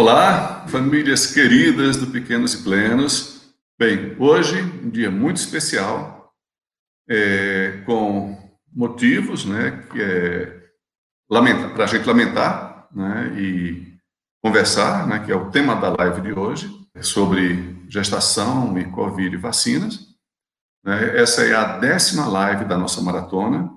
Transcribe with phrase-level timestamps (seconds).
[0.00, 3.52] Olá, famílias queridas do Pequenos e Plenos.
[3.78, 6.32] Bem, hoje um dia muito especial,
[7.06, 8.34] é, com
[8.74, 10.58] motivos, né, que é
[11.28, 13.94] para a gente lamentar, né, e
[14.42, 16.70] conversar, né, que é o tema da live de hoje,
[17.02, 20.16] sobre gestação e Covid e vacinas.
[20.82, 23.70] Né, essa é a décima live da nossa maratona.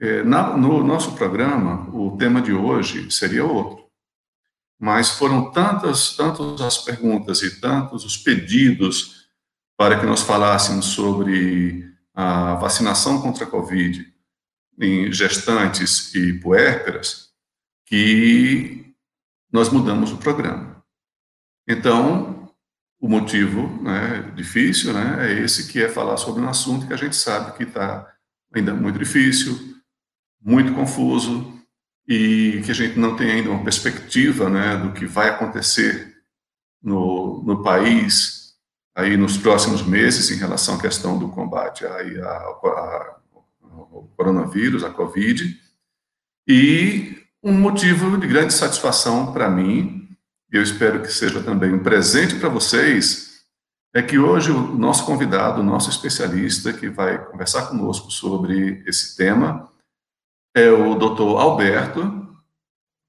[0.00, 3.83] É, na, no nosso programa, o tema de hoje seria outro
[4.84, 9.24] mas foram tantas, tantas as perguntas e tantos os pedidos
[9.78, 14.06] para que nós falássemos sobre a vacinação contra a Covid
[14.78, 17.30] em gestantes e puérperas,
[17.86, 18.94] que
[19.50, 20.84] nós mudamos o programa.
[21.66, 22.52] Então,
[23.00, 26.98] o motivo né, difícil né, é esse, que é falar sobre um assunto que a
[26.98, 28.14] gente sabe que está
[28.54, 29.78] ainda muito difícil,
[30.42, 31.53] muito confuso,
[32.06, 36.14] e que a gente não tem ainda uma perspectiva né, do que vai acontecer
[36.82, 38.44] no, no país
[38.94, 43.16] aí nos próximos meses em relação à questão do combate aí a, a,
[43.72, 45.58] ao coronavírus, a Covid,
[46.46, 50.08] e um motivo de grande satisfação para mim,
[50.52, 53.34] e eu espero que seja também um presente para vocês,
[53.92, 59.16] é que hoje o nosso convidado, o nosso especialista que vai conversar conosco sobre esse
[59.16, 59.70] tema,
[60.54, 62.28] é o doutor Alberto,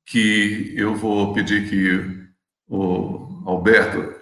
[0.05, 2.25] que eu vou pedir que
[2.67, 4.15] o Alberto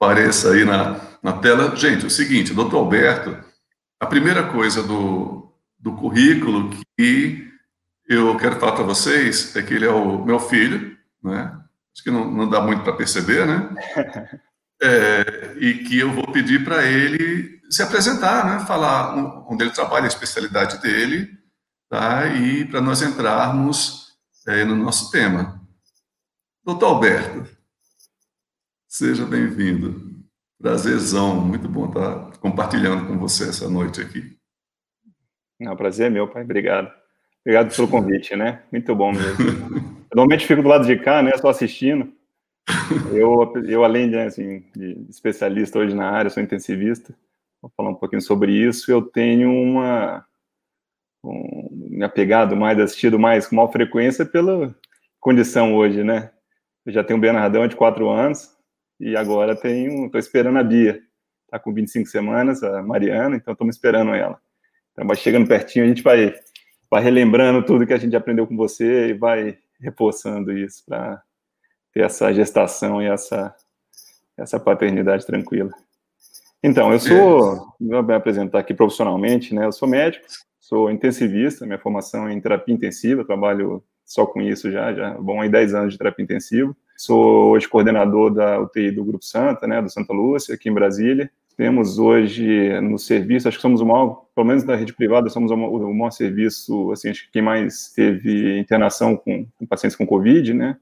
[0.00, 1.76] apareça aí na, na tela.
[1.76, 3.36] Gente, é o seguinte, doutor Alberto,
[4.00, 7.50] a primeira coisa do, do currículo que
[8.08, 11.56] eu quero falar para vocês é que ele é o meu filho, né?
[11.94, 13.70] Acho que não, não dá muito para perceber, né?
[14.82, 18.64] É, e que eu vou pedir para ele se apresentar, né?
[18.64, 19.14] Falar
[19.46, 21.38] onde ele trabalha, a especialidade dele,
[21.90, 22.28] tá?
[22.28, 25.60] e para nós entrarmos é, no nosso tema.
[26.64, 27.44] Doutor Alberto,
[28.86, 30.08] seja bem-vindo.
[30.56, 34.36] Prazerzão, muito bom estar compartilhando com você essa noite aqui.
[35.58, 36.44] Não, prazer é meu, pai.
[36.44, 36.92] Obrigado.
[37.44, 38.62] Obrigado pelo convite, né?
[38.70, 39.44] Muito bom mesmo.
[40.14, 41.32] Normalmente fico do lado de cá, né?
[41.38, 42.12] Só assistindo.
[43.12, 47.14] Eu, eu além de, assim, de especialista hoje na área, sou intensivista.
[47.60, 48.92] Vou falar um pouquinho sobre isso.
[48.92, 50.24] Eu tenho uma
[51.22, 54.74] um, me apegado mais, assistido mais com maior frequência pela
[55.18, 56.30] condição hoje, né?
[56.84, 58.50] Eu já tenho o Bernardão de quatro anos
[58.98, 61.00] e agora tenho, estou esperando a Bia,
[61.50, 64.40] tá com 25 semanas, a Mariana, então estamos esperando ela.
[64.92, 66.34] Então vai chegando pertinho, a gente vai,
[66.90, 71.22] vai relembrando tudo que a gente aprendeu com você e vai reforçando isso para
[71.92, 73.54] ter essa gestação e essa,
[74.38, 75.70] essa paternidade tranquila.
[76.62, 79.64] Então, eu sou, vou me apresentar aqui profissionalmente, né?
[79.64, 80.26] Eu sou médico,
[80.70, 85.42] Sou intensivista, minha formação é em terapia intensiva, trabalho só com isso já, já bom,
[85.42, 86.72] há 10 anos de terapia intensiva.
[86.96, 91.28] Sou hoje coordenador da UTI do Grupo Santa, né, do Santa Lúcia, aqui em Brasília.
[91.56, 95.50] Temos hoje no serviço, acho que somos o maior, pelo menos na rede privada, somos
[95.50, 100.54] o maior serviço, assim, acho que quem mais teve internação com, com pacientes com Covid,
[100.54, 100.76] né?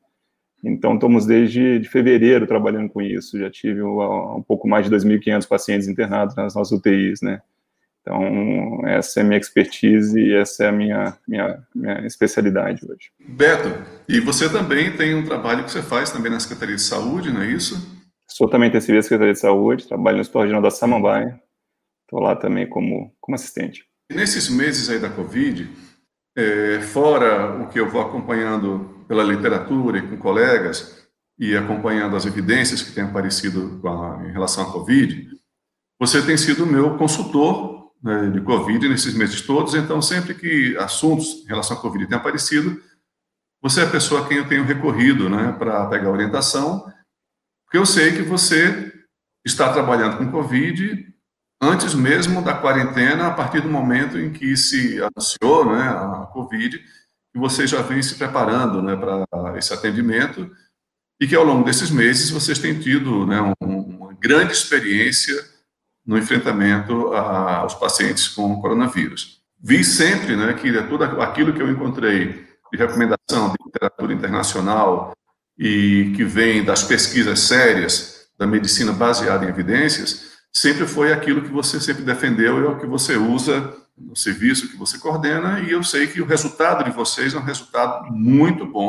[0.62, 3.38] Então, estamos desde de fevereiro trabalhando com isso.
[3.38, 7.41] Já tive um, um pouco mais de 2.500 pacientes internados nas nossas UTIs, né?
[8.08, 13.10] Então, essa é a minha expertise e essa é a minha, minha, minha especialidade hoje.
[13.20, 13.69] Beto,
[14.08, 17.42] e você também tem um trabalho que você faz também na Secretaria de Saúde, não
[17.42, 17.76] é isso?
[18.26, 21.38] Sou também intensivista da Secretaria de Saúde, trabalho no Hospital Regional da Samambaia,
[22.04, 23.84] estou lá também como, como assistente.
[24.10, 25.68] Nesses meses aí da Covid,
[26.34, 31.06] é, fora o que eu vou acompanhando pela literatura e com colegas,
[31.38, 35.28] e acompanhando as evidências que têm aparecido a, em relação à Covid,
[36.00, 41.42] você tem sido meu consultor né, de Covid nesses meses todos, então sempre que assuntos
[41.44, 42.81] em relação à Covid têm aparecido,
[43.60, 46.81] você é a pessoa a quem eu tenho recorrido né, para pegar orientação,
[47.64, 48.92] porque eu sei que você
[49.44, 51.06] está trabalhando com Covid
[51.60, 56.80] antes mesmo da quarentena, a partir do momento em que se anunciou né, a Covid,
[57.34, 60.50] e você já vem se preparando né, para esse atendimento,
[61.21, 65.34] e que ao longo desses meses vocês têm tido né, uma grande experiência
[66.09, 69.43] no enfrentamento aos pacientes com coronavírus.
[69.60, 75.13] Vi sempre né, que tudo aquilo que eu encontrei de recomendação de literatura internacional
[75.59, 81.51] e que vem das pesquisas sérias da medicina baseada em evidências, sempre foi aquilo que
[81.51, 85.83] você sempre defendeu é o que você usa no serviço que você coordena, e eu
[85.83, 88.89] sei que o resultado de vocês é um resultado muito bom,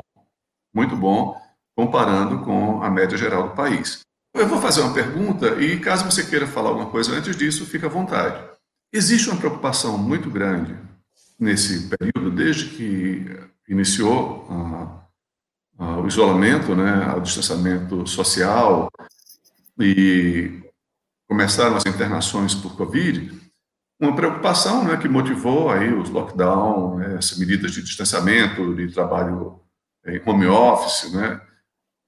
[0.73, 1.35] muito bom,
[1.75, 4.01] comparando com a média geral do país.
[4.33, 7.85] Eu vou fazer uma pergunta e, caso você queira falar alguma coisa antes disso, fique
[7.85, 8.43] à vontade.
[8.91, 10.75] Existe uma preocupação muito grande
[11.39, 13.25] nesse período, desde que
[13.67, 14.47] iniciou
[16.09, 18.89] isolamento, né, ao distanciamento social
[19.79, 20.63] e
[21.29, 23.31] começaram as internações por Covid,
[24.01, 29.61] uma preocupação né, que motivou aí os lockdown, né, essas medidas de distanciamento, de trabalho
[30.05, 31.39] em home office, né,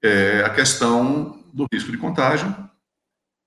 [0.02, 2.54] é a questão do risco de contágio.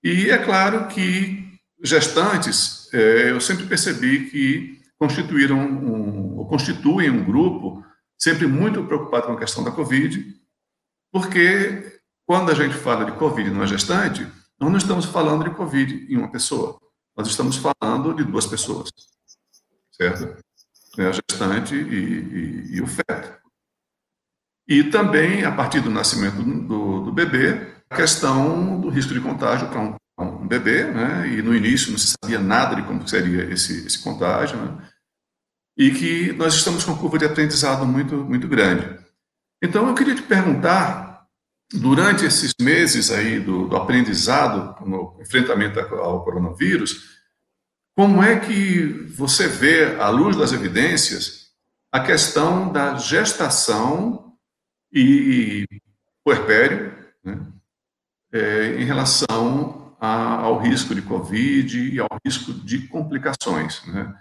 [0.02, 1.46] E é claro que
[1.82, 7.84] gestantes, é, eu sempre percebi que constituíram um, ou constituem um grupo
[8.18, 10.34] sempre muito preocupado com a questão da Covid,
[11.12, 14.26] porque quando a gente fala de Covid numa gestante,
[14.58, 16.80] nós não estamos falando de Covid em uma pessoa,
[17.16, 18.90] nós estamos falando de duas pessoas,
[19.92, 20.42] certo?
[20.98, 23.38] É a gestante e, e, e, o feto.
[24.66, 29.68] E também, a partir do nascimento do, do bebê, a questão do risco de contágio
[29.68, 31.28] para um, um, bebê, né?
[31.28, 34.88] E no início não se sabia nada de como seria esse, esse contágio, né?
[35.76, 38.98] E que nós estamos com uma curva de aprendizado muito, muito grande.
[39.62, 41.26] Então, eu queria te perguntar
[41.72, 47.16] durante esses meses aí do, do aprendizado no enfrentamento ao coronavírus,
[47.96, 48.86] como é que
[49.16, 51.46] você vê, à luz das evidências,
[51.90, 54.36] a questão da gestação
[54.92, 55.66] e
[56.22, 56.94] puerpério,
[57.24, 57.40] né,
[58.36, 64.14] é, em relação a, ao risco de Covid e ao risco de complicações, né?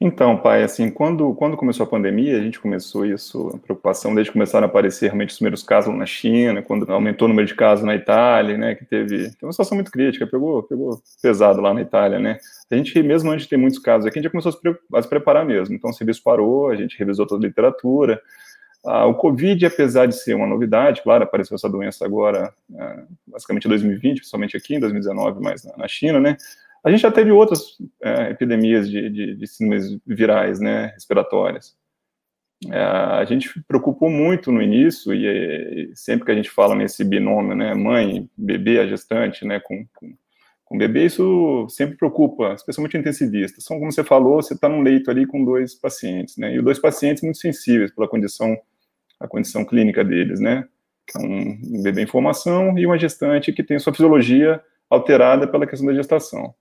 [0.00, 4.30] Então, pai, assim, quando, quando começou a pandemia, a gente começou isso, a preocupação, desde
[4.30, 7.54] que começaram a aparecer realmente os primeiros casos na China, quando aumentou o número de
[7.54, 11.72] casos na Itália, né, que teve, teve uma situação muito crítica, pegou, pegou pesado lá
[11.72, 12.38] na Itália, né.
[12.70, 14.78] A gente, mesmo antes de ter muitos casos aqui, a gente já começou a se,
[14.94, 15.74] a se preparar mesmo.
[15.74, 18.20] Então, o serviço parou, a gente revisou toda a literatura.
[18.86, 23.64] Ah, o Covid, apesar de ser uma novidade, claro, apareceu essa doença agora, ah, basicamente
[23.64, 26.36] em 2020, principalmente aqui, em 2019, mais na, na China, né,
[26.84, 31.74] a gente já teve outras é, epidemias de, de, de síndromes virais, né, respiratórias.
[32.70, 37.02] É, a gente preocupou muito no início, e, e, sempre que a gente fala nesse
[37.02, 40.14] binômio, né, mãe, bebê, a gestante, né, com, com,
[40.62, 43.64] com bebê, isso sempre preocupa, especialmente intensivistas.
[43.64, 46.78] São, como você falou, você está num leito ali com dois pacientes, né, e dois
[46.78, 48.54] pacientes muito sensíveis pela condição,
[49.24, 50.68] a condição clínica deles, né,
[51.16, 55.86] é um bebê em formação e uma gestante que tem sua fisiologia alterada pela questão
[55.86, 56.54] da gestação.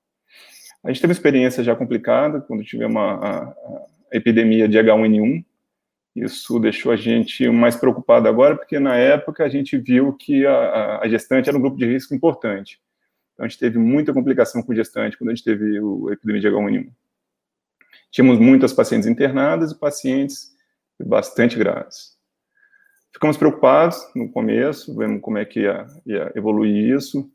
[0.84, 5.46] A gente teve uma experiência já complicada quando tivemos a, a, a epidemia de H1N1.
[6.16, 11.00] Isso deixou a gente mais preocupado agora, porque na época a gente viu que a,
[11.00, 12.82] a gestante era um grupo de risco importante.
[13.34, 16.42] Então a gente teve muita complicação com gestante quando a gente teve o, a epidemia
[16.42, 16.92] de H1N1.
[18.12, 20.54] Tínhamos muitas pacientes internadas e pacientes
[21.04, 22.13] bastante graves.
[23.14, 27.30] Ficamos preocupados no começo, vendo como é que ia, ia evoluir isso.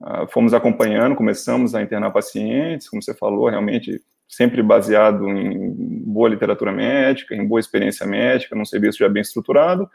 [0.00, 6.28] Uh, fomos acompanhando, começamos a internar pacientes, como você falou, realmente sempre baseado em boa
[6.28, 9.88] literatura médica, em boa experiência médica, num serviço já bem estruturado.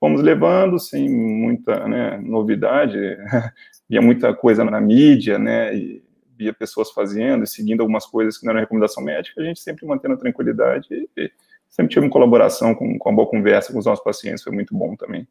[0.00, 2.98] Fomos levando, sem muita né, novidade,
[3.88, 6.02] via muita coisa na mídia, né, e
[6.36, 9.86] via pessoas fazendo e seguindo algumas coisas que não eram recomendação médica, a gente sempre
[9.86, 11.30] mantendo a tranquilidade e
[11.72, 14.76] sempre tive uma colaboração com, com a boa conversa com os nossos pacientes, foi muito
[14.76, 15.26] bom também.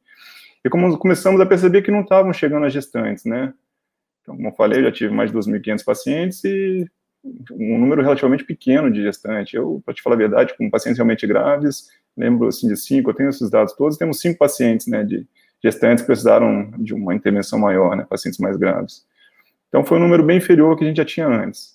[0.66, 3.54] E como começamos a perceber que não estavam chegando as gestantes, né,
[4.22, 6.86] então, como eu falei, eu já tive mais de 2.500 pacientes e
[7.52, 9.54] um número relativamente pequeno de gestantes.
[9.54, 13.14] Eu, para te falar a verdade, com pacientes realmente graves, lembro assim de cinco, eu
[13.14, 15.26] tenho esses dados todos, temos cinco pacientes, né, de
[15.64, 19.06] gestantes que precisaram de uma intervenção maior, né, pacientes mais graves.
[19.70, 21.71] Então, foi um número bem inferior ao que a gente já tinha antes.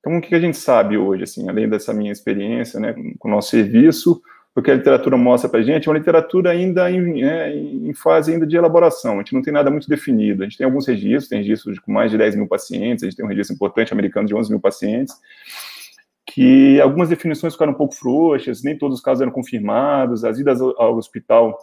[0.00, 3.30] Então, o que a gente sabe hoje, assim, além dessa minha experiência, né, com o
[3.30, 4.20] nosso serviço,
[4.54, 7.94] o que a literatura mostra para a gente é uma literatura ainda em, é, em,
[7.94, 10.86] fase ainda de elaboração, a gente não tem nada muito definido, a gente tem alguns
[10.86, 13.92] registros, tem registros com mais de 10 mil pacientes, a gente tem um registro importante
[13.92, 15.14] americano de 11 mil pacientes,
[16.26, 20.60] que algumas definições ficaram um pouco frouxas, nem todos os casos eram confirmados, as idas
[20.60, 21.56] ao, hospital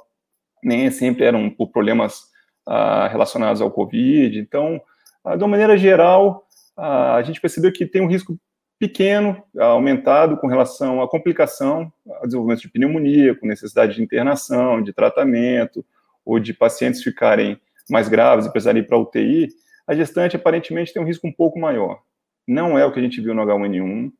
[0.63, 2.23] nem sempre eram por problemas
[2.65, 4.81] ah, relacionados ao Covid, então,
[5.23, 6.46] ah, de uma maneira geral,
[6.77, 8.37] a gente percebeu que tem um risco
[8.79, 14.93] pequeno, aumentado com relação à complicação, ao desenvolvimento de pneumonia, com necessidade de internação, de
[14.93, 15.83] tratamento,
[16.23, 19.47] ou de pacientes ficarem mais graves e precisarem ir para UTI,
[19.87, 22.01] a gestante aparentemente tem um risco um pouco maior.
[22.45, 24.11] Não é o que a gente viu no H1N1.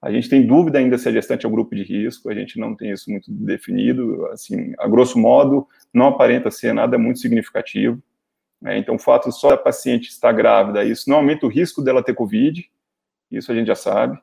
[0.00, 2.58] A gente tem dúvida ainda se a gestante é um grupo de risco, a gente
[2.58, 4.26] não tem isso muito definido.
[4.28, 8.02] Assim, a grosso modo, não aparenta ser nada muito significativo.
[8.64, 12.02] É, então, o fato só da paciente estar grávida, isso não aumenta o risco dela
[12.02, 12.68] ter Covid,
[13.30, 14.18] isso a gente já sabe,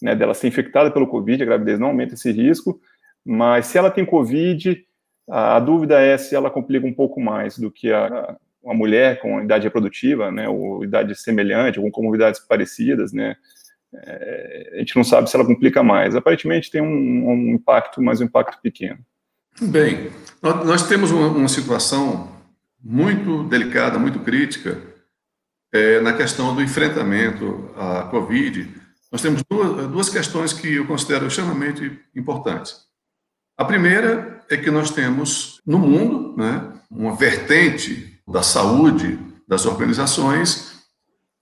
[0.00, 2.80] né, dela ser infectada pelo Covid, a gravidez não aumenta esse risco,
[3.24, 4.84] mas se ela tem Covid,
[5.28, 9.20] a, a dúvida é se ela complica um pouco mais do que a, uma mulher
[9.20, 13.36] com idade reprodutiva, né, ou idade semelhante, ou com comorbidades parecidas, né,
[13.94, 16.16] é, a gente não sabe se ela complica mais.
[16.16, 18.98] Aparentemente tem um, um impacto, mas um impacto pequeno.
[19.60, 20.10] Bem,
[20.40, 22.31] nós temos uma, uma situação
[22.82, 24.80] muito delicada, muito crítica
[25.72, 28.68] é, na questão do enfrentamento à Covid.
[29.10, 32.76] Nós temos duas, duas questões que eu considero extremamente importantes.
[33.56, 40.72] A primeira é que nós temos no mundo né, uma vertente da saúde das organizações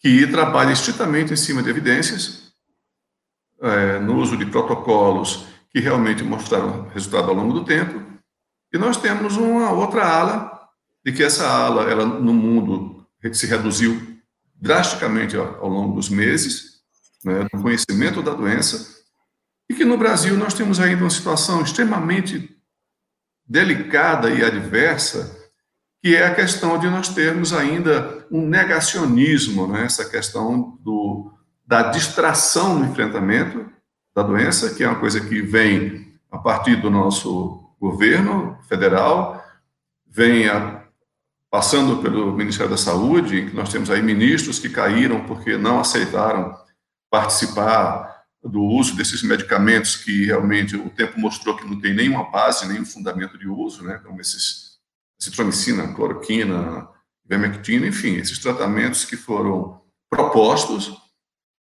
[0.01, 2.53] que trabalha estritamente em cima de evidências,
[3.63, 8.03] é, no uso de protocolos que realmente mostraram resultado ao longo do tempo,
[8.73, 10.60] e nós temos uma outra ala,
[11.05, 14.19] de que essa ala, ela no mundo se reduziu
[14.55, 16.81] drasticamente ao, longo dos meses,
[17.25, 19.01] né, no conhecimento da doença,
[19.69, 22.57] e que no Brasil nós temos ainda uma situação extremamente
[23.47, 25.39] delicada e adversa,
[26.03, 29.85] que é a questão de nós termos ainda um negacionismo, né?
[29.85, 31.33] essa questão do,
[31.67, 33.71] da distração no enfrentamento
[34.15, 39.45] da doença, que é uma coisa que vem a partir do nosso governo federal,
[40.07, 40.80] vem a,
[41.51, 46.57] passando pelo Ministério da Saúde, que nós temos aí ministros que caíram porque não aceitaram
[47.11, 52.69] participar do uso desses medicamentos que realmente o tempo mostrou que não tem nenhuma base,
[52.69, 54.71] nenhum fundamento de uso, né, como esses
[55.19, 56.89] citromicina, cloroquina,
[57.27, 60.97] vermectina, enfim, esses tratamentos que foram propostos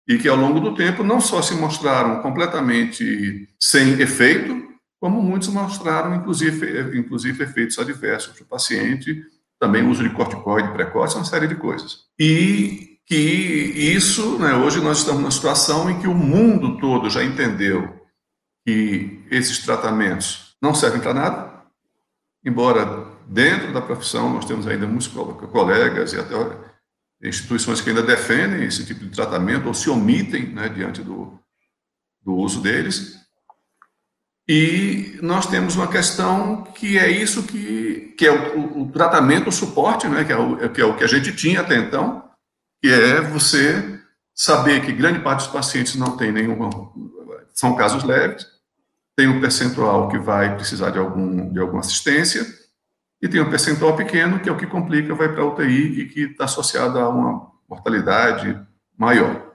[0.08, 4.70] e que ao longo do tempo não só se mostraram completamente sem efeito,
[5.00, 9.22] como muitos mostraram inclusive, inclusive efeitos adversos para o paciente,
[9.60, 12.06] também uso de corticoide precoce, uma série de coisas.
[12.18, 17.24] E que isso, né, hoje nós estamos numa situação em que o mundo todo já
[17.24, 18.00] entendeu
[18.66, 21.64] que esses tratamentos não servem para nada,
[22.46, 26.34] embora Dentro da profissão, nós temos ainda muitos colegas e até
[27.22, 31.40] instituições que ainda defendem esse tipo de tratamento ou se omitem né, diante do,
[32.24, 33.19] do uso deles.
[34.52, 39.52] E nós temos uma questão que é isso que, que é o, o tratamento, o
[39.52, 42.28] suporte, né, que, é o, que é o que a gente tinha até então,
[42.82, 44.02] que é você
[44.34, 46.68] saber que grande parte dos pacientes não tem nenhuma,
[47.54, 48.44] são casos leves,
[49.16, 52.44] tem um percentual que vai precisar de, algum, de alguma assistência,
[53.22, 56.10] e tem um percentual pequeno, que é o que complica, vai para a UTI e
[56.10, 58.60] que está associado a uma mortalidade
[58.98, 59.54] maior.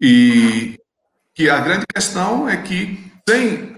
[0.00, 0.78] E
[1.34, 3.76] que a grande questão é que sem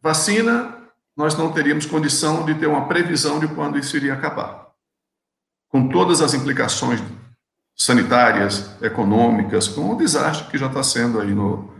[0.00, 0.78] vacina
[1.16, 4.68] nós não teríamos condição de ter uma previsão de quando isso iria acabar.
[5.68, 7.02] Com todas as implicações
[7.76, 11.72] sanitárias, econômicas, com o desastre que já está sendo aí no,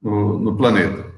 [0.00, 1.10] no, no planeta.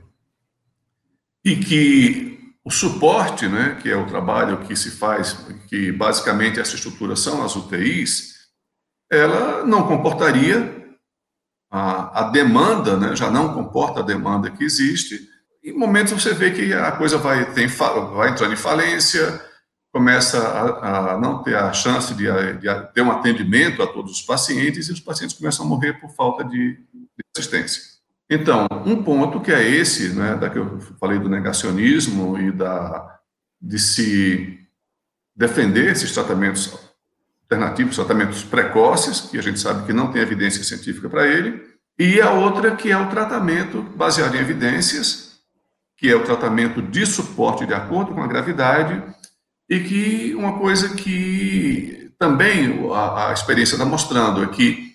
[1.45, 5.33] E que o suporte, né, que é o trabalho que se faz,
[5.69, 8.49] que basicamente essa estrutura são as UTIs,
[9.11, 10.97] ela não comportaria
[11.71, 15.32] a, a demanda, né, já não comporta a demanda que existe.
[15.63, 19.41] Em momentos você vê que a coisa vai, tem, vai entrando em falência,
[19.93, 24.23] começa a, a não ter a chance de, de, ter um atendimento a todos os
[24.23, 27.93] pacientes e os pacientes começam a morrer por falta de, de assistência.
[28.29, 33.19] Então, um ponto que é esse, né, da que eu falei do negacionismo e da
[33.61, 34.59] de se
[35.37, 36.73] defender esses tratamentos
[37.45, 41.63] alternativos, tratamentos precoces, que a gente sabe que não tem evidência científica para ele,
[41.99, 45.32] e a outra que é o tratamento baseado em evidências,
[46.03, 49.01] que é o tratamento de suporte de acordo com a gravidade,
[49.71, 54.95] e que uma coisa que também a, a experiência está mostrando é que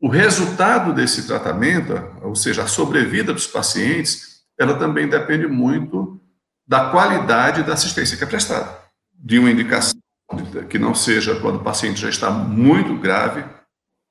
[0.00, 6.20] o resultado desse tratamento, ou seja, a sobrevida dos pacientes, ela também depende muito
[6.66, 8.76] da qualidade da assistência que é prestada.
[9.14, 9.94] De uma indicação
[10.68, 13.44] que não seja quando o paciente já está muito grave,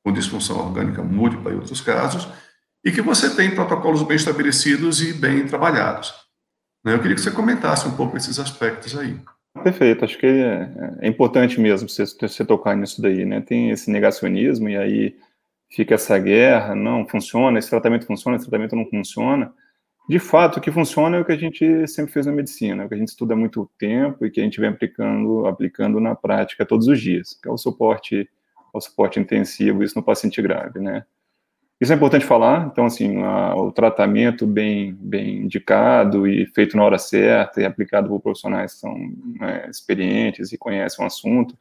[0.01, 2.25] com disfunção orgânica múltipla e outros casos,
[2.83, 6.13] e que você tem protocolos bem estabelecidos e bem trabalhados.
[6.83, 9.17] Né, eu queria que você comentasse um pouco esses aspectos aí.
[9.63, 10.71] Perfeito, acho que é,
[11.01, 13.41] é importante mesmo você, tocar nisso daí, né?
[13.41, 15.15] Tem esse negacionismo e aí
[15.69, 19.53] fica essa guerra, não funciona, esse tratamento funciona, esse tratamento não funciona.
[20.09, 22.89] De fato, o que funciona é o que a gente sempre fez na medicina, o
[22.89, 26.15] que a gente estuda há muito tempo e que a gente vem aplicando, aplicando na
[26.15, 28.29] prática todos os dias, que é o suporte,
[28.73, 31.05] o suporte intensivo, isso no paciente grave, né?
[31.81, 36.83] Isso é importante falar, então, assim, a, o tratamento bem, bem indicado e feito na
[36.83, 38.95] hora certa e aplicado por profissionais que são
[39.39, 41.57] né, experientes e conhecem o assunto,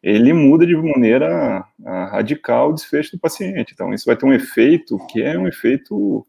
[0.00, 1.64] ele muda de maneira
[2.12, 3.72] radical o desfecho do paciente.
[3.74, 6.24] Então, isso vai ter um efeito que é um efeito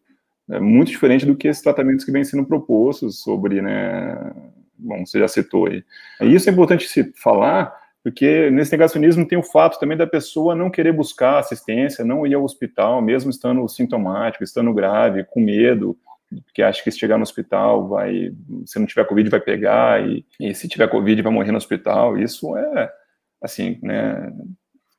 [0.49, 4.33] é, muito diferente do que esses tratamentos que vêm sendo propostos sobre, né,
[4.79, 5.83] bom, você já citou aí.
[6.21, 7.71] Isso é importante se falar,
[8.03, 12.33] porque nesse negacionismo tem o fato também da pessoa não querer buscar assistência, não ir
[12.33, 15.95] ao hospital, mesmo estando sintomático, estando grave, com medo,
[16.53, 18.33] que acha que se chegar no hospital vai,
[18.65, 22.17] se não tiver Covid vai pegar e, e se tiver Covid vai morrer no hospital.
[22.17, 22.91] Isso é,
[23.41, 24.33] assim, né,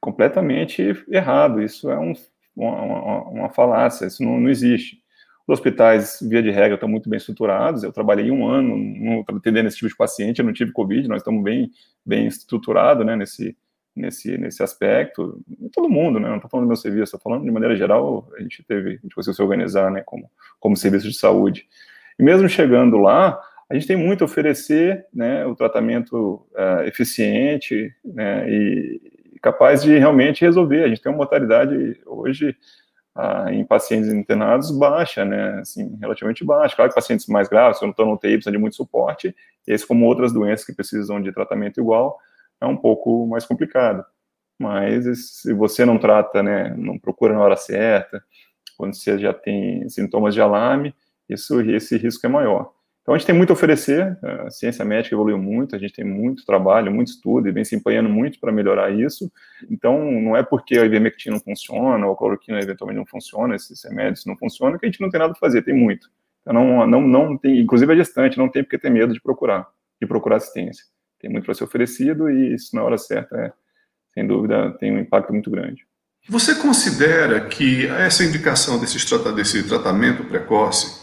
[0.01, 1.63] completamente errado.
[1.63, 2.13] Isso é um,
[2.55, 5.02] uma, uma, falácia, isso não, não, existe.
[5.47, 7.83] Os hospitais, via de regra, estão muito bem estruturados.
[7.83, 11.23] Eu trabalhei um ano no, atendendo esse tipo de paciente, eu não tive Covid, nós
[11.23, 11.71] estamos bem,
[12.07, 13.57] bem estruturados né, nesse,
[13.95, 15.41] nesse, nesse aspecto.
[15.73, 16.29] Todo mundo, né?
[16.29, 18.93] Não estou falando do meu serviço, estou falando de maneira geral, a gente teve, a
[18.93, 20.31] gente conseguiu se organizar né, como,
[20.61, 21.67] como serviço de saúde.
[22.19, 27.93] E mesmo chegando lá, a gente tem muito a oferecer, né, o tratamento uh, eficiente,
[28.05, 29.01] né, e,
[29.43, 30.85] capaz de realmente resolver.
[30.85, 32.57] A gente tem uma mortalidade hoje
[33.15, 36.75] ah, em pacientes internados baixa, né, assim, relativamente baixa.
[36.77, 39.35] Claro que pacientes mais graves, quando estão no UTI, precisam de muito suporte,
[39.67, 42.19] esse, como outras doenças que precisam de tratamento igual,
[42.61, 44.05] é um pouco mais complicado.
[44.59, 48.23] Mas se você não trata, né, não procura na hora certa,
[48.77, 50.95] quando você já tem sintomas de alarme,
[51.29, 52.73] isso, esse risco é maior.
[53.03, 56.05] Então, a gente tem muito a oferecer, a ciência médica evoluiu muito, a gente tem
[56.05, 59.31] muito trabalho, muito estudo e vem se empenhando muito para melhorar isso.
[59.69, 63.83] Então, não é porque a ivermectina não funciona, ou a cloroquina eventualmente não funciona, esses
[63.83, 66.09] remédios não funcionam, que a gente não tem nada a fazer, tem muito.
[66.43, 69.67] Então, não, não, não tem, inclusive a gestante não tem porque ter medo de procurar,
[70.01, 70.85] de procurar assistência.
[71.19, 73.53] Tem muito para ser oferecido e isso, na hora certa, é,
[74.15, 75.85] sem dúvida, tem um impacto muito grande.
[76.29, 81.02] Você considera que essa indicação desse tratamento precoce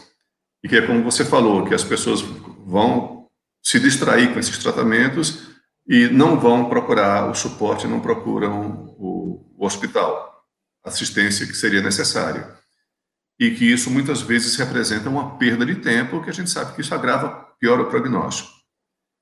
[0.63, 3.27] e que é como você falou, que as pessoas vão
[3.61, 5.49] se distrair com esses tratamentos
[5.87, 10.45] e não vão procurar o suporte, não procuram o, o hospital,
[10.83, 12.47] assistência que seria necessária.
[13.39, 16.81] E que isso muitas vezes representa uma perda de tempo, que a gente sabe que
[16.81, 18.49] isso agrava pior o prognóstico.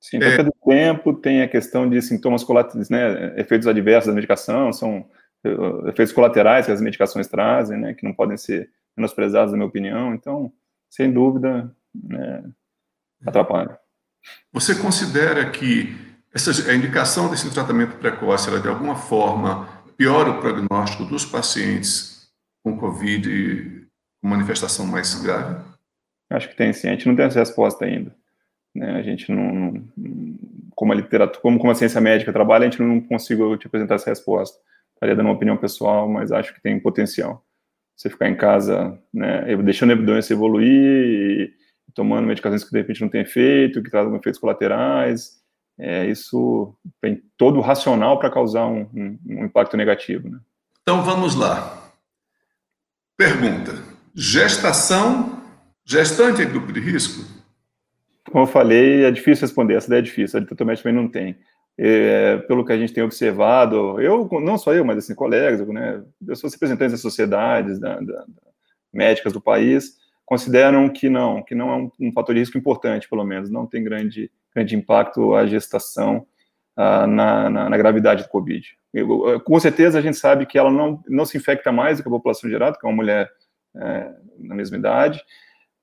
[0.00, 4.14] Sim, perda é, de tempo, tem a questão de sintomas colaterais, né, efeitos adversos da
[4.14, 5.08] medicação, são
[5.44, 9.68] eh, efeitos colaterais que as medicações trazem, né, que não podem ser menosprezados, na minha
[9.68, 10.14] opinião.
[10.14, 10.52] Então,
[10.90, 12.44] sem dúvida, né,
[13.26, 13.78] atrapalha.
[14.52, 15.96] Você considera que
[16.34, 22.30] essa, a indicação desse tratamento precoce, ela de alguma forma piora o prognóstico dos pacientes
[22.62, 23.86] com Covid
[24.20, 25.64] com manifestação mais grave?
[26.30, 26.88] Acho que tem sim.
[26.88, 28.14] A gente não tem essa resposta ainda.
[28.74, 28.90] Né?
[28.92, 29.52] A gente não,
[29.96, 30.38] não,
[30.74, 33.94] como a literatura, como, como a ciência médica trabalha, a gente não consigo te apresentar
[33.94, 34.58] essa resposta.
[34.94, 37.44] Estaria dando uma opinião pessoal, mas acho que tem potencial
[37.98, 41.52] você ficar em casa, né, deixando a evidência evoluir,
[41.92, 45.38] tomando medicações que de repente não tem efeito, que trazem efeitos colaterais,
[45.76, 50.28] é, isso tem todo o racional para causar um, um, um, impacto negativo.
[50.28, 50.38] Né?
[50.82, 51.92] Então vamos lá.
[53.16, 53.72] Pergunta:
[54.14, 55.42] gestação,
[55.84, 57.24] gestante é grupo de risco?
[58.30, 61.36] Como eu falei, é difícil responder, essa ideia é difícil, a totalmente também não tem
[61.78, 66.02] é, pelo que a gente tem observado, eu, não só eu, mas assim, colegas, né,
[66.26, 68.26] pessoas representantes das sociedades, da, da,
[68.92, 73.08] médicas do país, consideram que não, que não é um, um, fator de risco importante,
[73.08, 76.26] pelo menos, não tem grande, grande impacto a gestação
[76.76, 78.76] ah, na, na, na, gravidade do Covid.
[79.44, 82.12] Com certeza a gente sabe que ela não, não se infecta mais do que a
[82.12, 83.30] população geral, que é uma mulher
[83.76, 85.22] é, na mesma idade,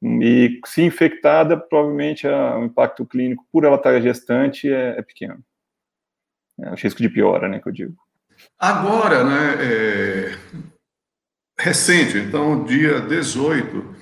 [0.04, 5.42] e se infectada, provavelmente a, o impacto clínico, por ela estar gestante, é, é pequeno.
[6.60, 7.96] É o risco de piora, né, que eu digo.
[8.58, 10.38] Agora, né, é,
[11.60, 13.96] recente, então, dia 18,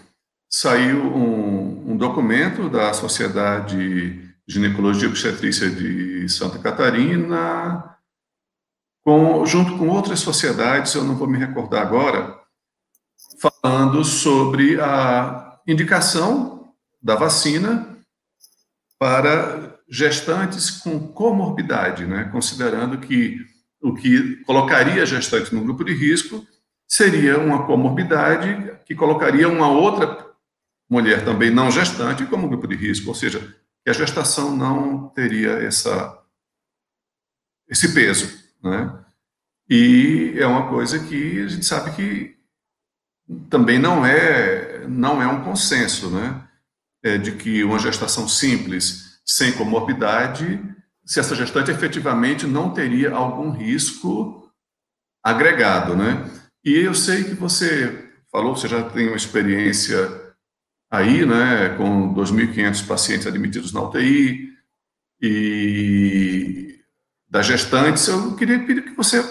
[0.50, 7.98] saiu um, um documento da Sociedade de Ginecologia e Obstetrícia de Santa Catarina,
[9.04, 12.39] com, junto com outras sociedades, eu não vou me recordar agora,
[13.39, 17.98] falando sobre a indicação da vacina
[18.98, 22.24] para gestantes com comorbidade, né?
[22.32, 23.38] considerando que
[23.80, 26.44] o que colocaria gestante no grupo de risco
[26.88, 30.34] seria uma comorbidade que colocaria uma outra
[30.90, 33.40] mulher também não gestante como grupo de risco, ou seja,
[33.84, 36.20] que a gestação não teria essa,
[37.70, 38.36] esse peso.
[38.64, 39.00] Né?
[39.70, 42.36] E é uma coisa que a gente sabe que
[43.48, 46.48] também não é, não é um consenso, né?
[47.04, 50.62] É de que uma gestação simples sem comorbidade,
[51.06, 54.52] se essa gestante efetivamente não teria algum risco
[55.24, 56.30] agregado, né?
[56.64, 60.10] E eu sei que você falou, você já tem uma experiência
[60.92, 64.54] aí, né, com 2.500 pacientes admitidos na UTI
[65.22, 66.80] e
[67.30, 69.24] das gestantes, eu queria pedir que você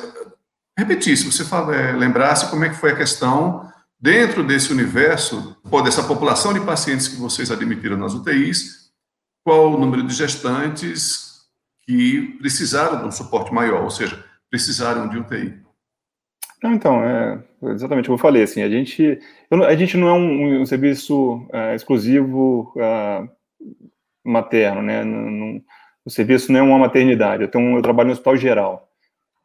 [0.77, 5.83] repetisse, você fala, é, lembrasse como é que foi a questão dentro desse universo, ou
[5.83, 8.82] dessa população de pacientes que vocês admitiram nas UTIs,
[9.45, 11.33] qual o número de gestantes
[11.83, 15.61] que precisaram de um suporte maior, ou seja, precisaram de UTI.
[16.63, 19.19] Não, então, é exatamente como eu falei, assim, a gente,
[19.51, 23.29] eu, a gente não é um, um serviço é, exclusivo é,
[24.25, 25.03] materno, né,
[26.05, 28.89] o serviço não é uma maternidade, eu, tenho, eu trabalho no hospital geral,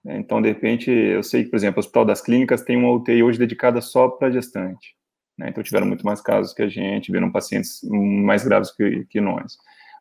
[0.06, 2.92] né, então, de repente, eu sei que, por exemplo, o Hospital das Clínicas tem uma
[2.92, 4.96] UTI hoje dedicada só para gestante,
[5.40, 9.20] né, então tiveram muito mais casos que a gente, viram pacientes mais graves que, que
[9.20, 9.58] nós.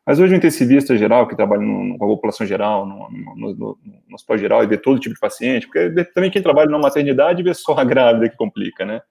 [0.07, 3.77] Mas hoje o intensivista geral, que trabalha no, com a população geral, no, no, no,
[4.07, 7.43] no, hospital geral, e vê todo tipo de paciente, porque também quem trabalha na maternidade
[7.43, 9.01] vê só a grávida que complica, né?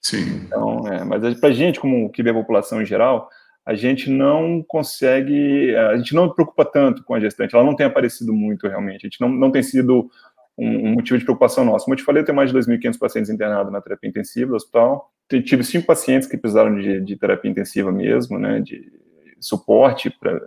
[0.00, 0.42] Sim.
[0.46, 3.28] Então, é, mas para a gente, como que vê a população em geral,
[3.66, 7.86] a gente não consegue, a gente não preocupa tanto com a gestante, ela não tem
[7.86, 10.08] aparecido muito realmente, a gente não, não tem sido
[10.56, 11.86] um, um motivo de preocupação nosso.
[11.86, 14.56] Como eu te falei, eu tenho mais de 2.500 pacientes internados na terapia intensiva do
[14.56, 15.10] hospital,
[15.44, 19.02] tive cinco pacientes que precisaram de, de terapia intensiva mesmo, né, de
[19.44, 20.38] suporte pra,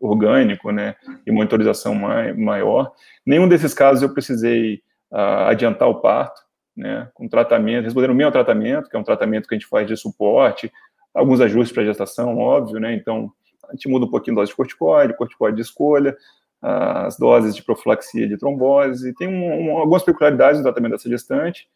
[0.00, 2.92] orgânico, né, e monitorização mai, maior.
[3.24, 4.82] Nenhum desses casos eu precisei
[5.12, 6.40] uh, adiantar o parto,
[6.74, 9.86] né, com tratamento, respondendo bem ao tratamento, que é um tratamento que a gente faz
[9.86, 10.72] de suporte,
[11.14, 13.30] alguns ajustes para gestação, óbvio, né, então
[13.68, 16.16] a gente muda um pouquinho a dose de corticoide, corticoide de escolha,
[16.62, 21.68] as doses de profilaxia de trombose, tem um, um, algumas peculiaridades no tratamento dessa gestante,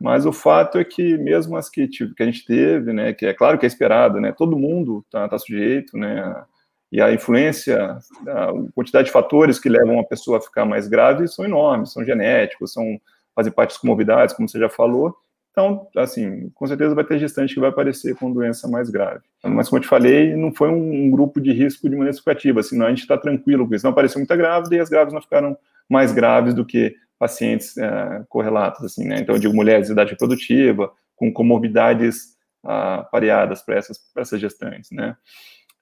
[0.00, 3.34] mas o fato é que mesmo as que, que a gente teve, né, que é
[3.34, 6.44] claro que é esperado, né, todo mundo está tá sujeito, né,
[6.90, 11.28] e a influência, a quantidade de fatores que levam a pessoa a ficar mais grave
[11.28, 12.98] são enormes, são genéticos, são
[13.34, 15.14] fazem parte das comorbidades, como você já falou.
[15.52, 19.22] Então, assim, com certeza vai ter gestante que vai aparecer com doença mais grave.
[19.44, 22.80] Mas, como eu te falei, não foi um, grupo de risco de maneira significativa, assim,
[22.82, 23.84] a gente está tranquilo com isso.
[23.84, 25.56] Não apareceu muita grávida e as grávidas não ficaram
[25.88, 29.18] mais graves do que pacientes é, correlatos, assim, né?
[29.20, 34.90] Então, eu digo mulheres de idade reprodutiva, com comorbidades ah, pareadas para essas, essas gestantes,
[34.90, 35.16] né?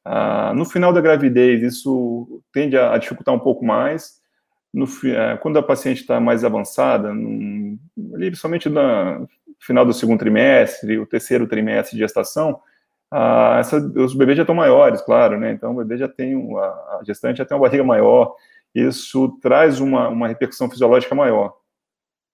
[0.04, 4.20] Ah, no final da gravidez, isso tende a, a dificultar um pouco mais.
[4.72, 7.78] No, é, quando a paciente está mais avançada, num,
[8.14, 12.60] ali, no final do segundo trimestre, o terceiro trimestre de gestação,
[13.10, 15.52] ah, essa, os bebês já estão maiores, claro, né?
[15.52, 18.34] Então, o bebê já tem, a, a gestante já tem uma barriga maior,
[18.76, 21.54] isso traz uma, uma repercussão fisiológica maior.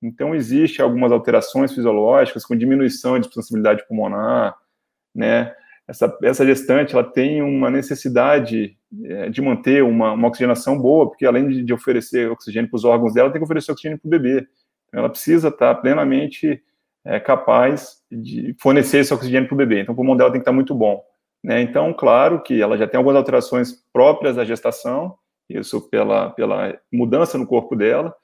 [0.03, 4.57] Então, existe algumas alterações fisiológicas com diminuição de sensibilidade pulmonar,
[5.15, 5.55] né?
[5.87, 11.27] Essa, essa gestante, ela tem uma necessidade é, de manter uma, uma, oxigenação boa, porque
[11.27, 14.11] além de, de oferecer oxigênio para os órgãos dela, tem que oferecer oxigênio para o
[14.11, 14.47] bebê.
[14.89, 16.63] Então, ela precisa estar plenamente
[17.05, 19.81] é, capaz de fornecer esse oxigênio para o bebê.
[19.81, 21.03] Então, o pulmão dela tem que estar muito bom.
[21.43, 21.61] Né?
[21.63, 25.17] Então, claro que ela já tem algumas alterações próprias da gestação,
[25.49, 28.15] isso pela, pela mudança no corpo dela,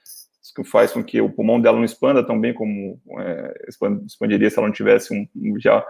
[0.42, 3.66] isso que faz com que o pulmão dela não expanda tão bem como é,
[4.07, 5.85] expandiria se ela não tivesse um, já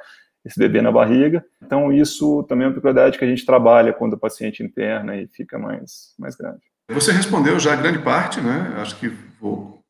[0.45, 1.45] esse bebê na barriga.
[1.63, 5.29] Então, isso também é uma peculiaridade que a gente trabalha quando o paciente interna e
[5.29, 6.61] fica mais, mais grave.
[6.91, 8.75] Você respondeu já grande parte, né?
[8.79, 9.09] Acho que
[9.41, 9.85] vou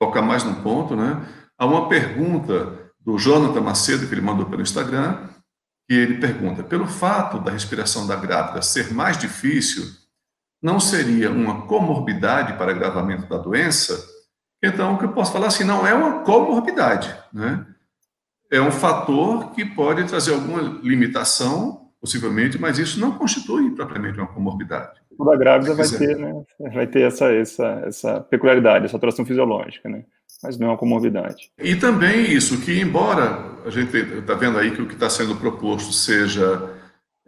[0.00, 1.24] tocar mais num ponto, né?
[1.56, 5.28] Há uma pergunta do Jonathan Macedo, que ele mandou pelo Instagram,
[5.88, 9.84] que ele pergunta: pelo fato da respiração da grávida ser mais difícil,
[10.64, 14.02] não seria uma comorbidade para agravamento da doença,
[14.62, 17.66] então o que eu posso falar assim, não é uma comorbidade, né?
[18.50, 24.26] É um fator que pode trazer alguma limitação, possivelmente, mas isso não constitui propriamente uma
[24.26, 25.00] comorbidade.
[25.18, 26.44] Toda grávida vai ter, né?
[26.72, 30.04] Vai ter essa, essa, essa peculiaridade, essa alteração fisiológica, né?
[30.42, 31.50] Mas não é uma comorbidade.
[31.58, 35.36] E também isso, que embora a gente está vendo aí que o que está sendo
[35.36, 36.70] proposto seja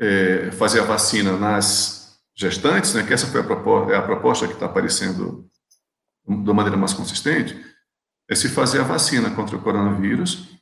[0.00, 2.05] é, fazer a vacina nas
[2.36, 5.48] gestantes, né, que essa foi a proposta, é a proposta que está aparecendo
[6.28, 7.58] de maneira mais consistente,
[8.28, 10.56] é se fazer a vacina contra o coronavírus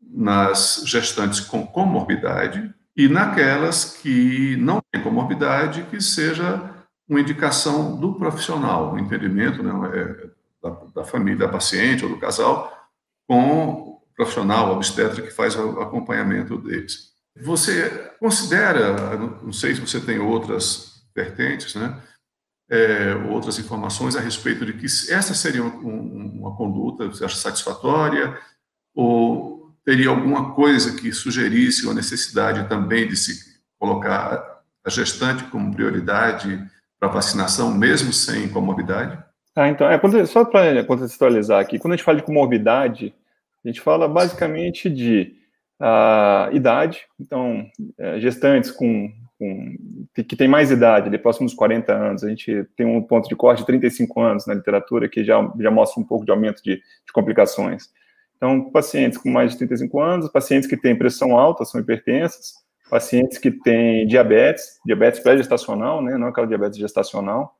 [0.00, 6.74] nas gestantes com comorbidade e naquelas que não têm comorbidade, que seja
[7.08, 10.30] uma indicação do profissional, o entendimento né, é,
[10.62, 12.72] da, da, família, da paciente ou do casal,
[13.26, 17.12] com o profissional obstetra que faz o acompanhamento deles.
[17.40, 20.87] Você considera, não sei se você tem outras
[21.18, 22.00] vertentes, né?
[22.70, 28.38] É, outras informações a respeito de que essa seria uma, uma conduta, satisfatória,
[28.94, 35.74] ou teria alguma coisa que sugerisse a necessidade também de se colocar a gestante como
[35.74, 36.62] prioridade
[37.00, 39.18] para vacinação, mesmo sem comorbidade?
[39.56, 43.14] Ah, então, é, só para contextualizar aqui, quando a gente fala de comorbidade,
[43.64, 45.34] a gente fala basicamente de
[45.80, 49.76] uh, idade, então, é, gestantes com com,
[50.14, 53.36] que tem mais idade, ali próximo dos 40 anos, a gente tem um ponto de
[53.36, 56.76] corte de 35 anos na literatura, que já, já mostra um pouco de aumento de,
[56.76, 57.90] de complicações.
[58.36, 62.54] Então, pacientes com mais de 35 anos, pacientes que têm pressão alta, são hipertensas,
[62.90, 67.54] pacientes que têm diabetes, diabetes pré-gestacional, né, não aquela diabetes gestacional,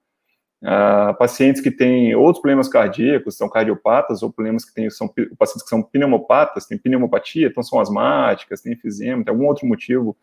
[0.61, 5.63] Uh, pacientes que têm outros problemas cardíacos, são cardiopatas, ou problemas que têm, são pacientes
[5.63, 10.17] que são pneumopatas, têm pneumopatia, então são asmáticas, têm enfisema, tem algum outro motivo,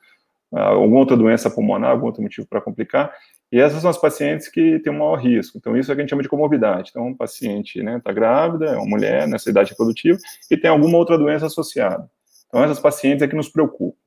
[0.61, 3.13] alguma outra doença pulmonar, algum outro motivo para complicar,
[3.51, 5.57] e essas são as pacientes que têm um maior risco.
[5.57, 6.89] Então, isso é que a gente chama de comorbidade.
[6.89, 10.17] Então, um paciente está né, tá grávida, é uma mulher nessa idade reprodutiva,
[10.49, 12.09] e tem alguma outra doença associada.
[12.47, 13.97] Então, essas pacientes é que nos preocupam.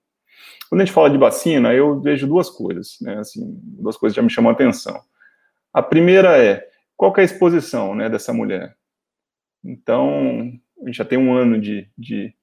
[0.69, 4.23] Quando a gente fala de vacina, eu vejo duas coisas, né, assim, duas coisas já
[4.23, 5.01] me chamam a atenção.
[5.73, 8.77] A primeira é, qual é a exposição né, dessa mulher?
[9.65, 12.35] Então, a gente já tem um ano de, de,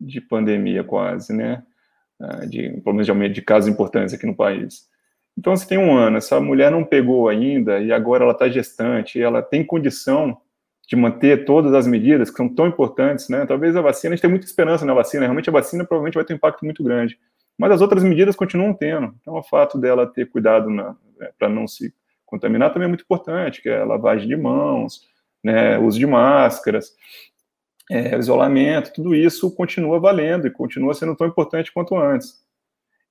[0.00, 1.62] de pandemia quase, né?
[2.20, 4.86] Ah, de, pelo menos de aumento de casos importantes aqui no país.
[5.38, 9.20] Então, se tem um ano, essa mulher não pegou ainda e agora ela está gestante,
[9.20, 10.36] ela tem condição
[10.86, 13.46] de manter todas as medidas que são tão importantes, né?
[13.46, 16.24] Talvez a vacina, a gente tem muita esperança na vacina, realmente a vacina provavelmente vai
[16.24, 17.18] ter um impacto muito grande,
[17.56, 19.14] mas as outras medidas continuam tendo.
[19.22, 20.94] Então, o fato dela ter cuidado né,
[21.38, 21.94] para não se
[22.26, 25.08] contaminar também é muito importante, que é lavagem de mãos,
[25.42, 26.92] né, uso de máscaras,
[27.90, 32.38] é, isolamento, tudo isso continua valendo e continua sendo tão importante quanto antes.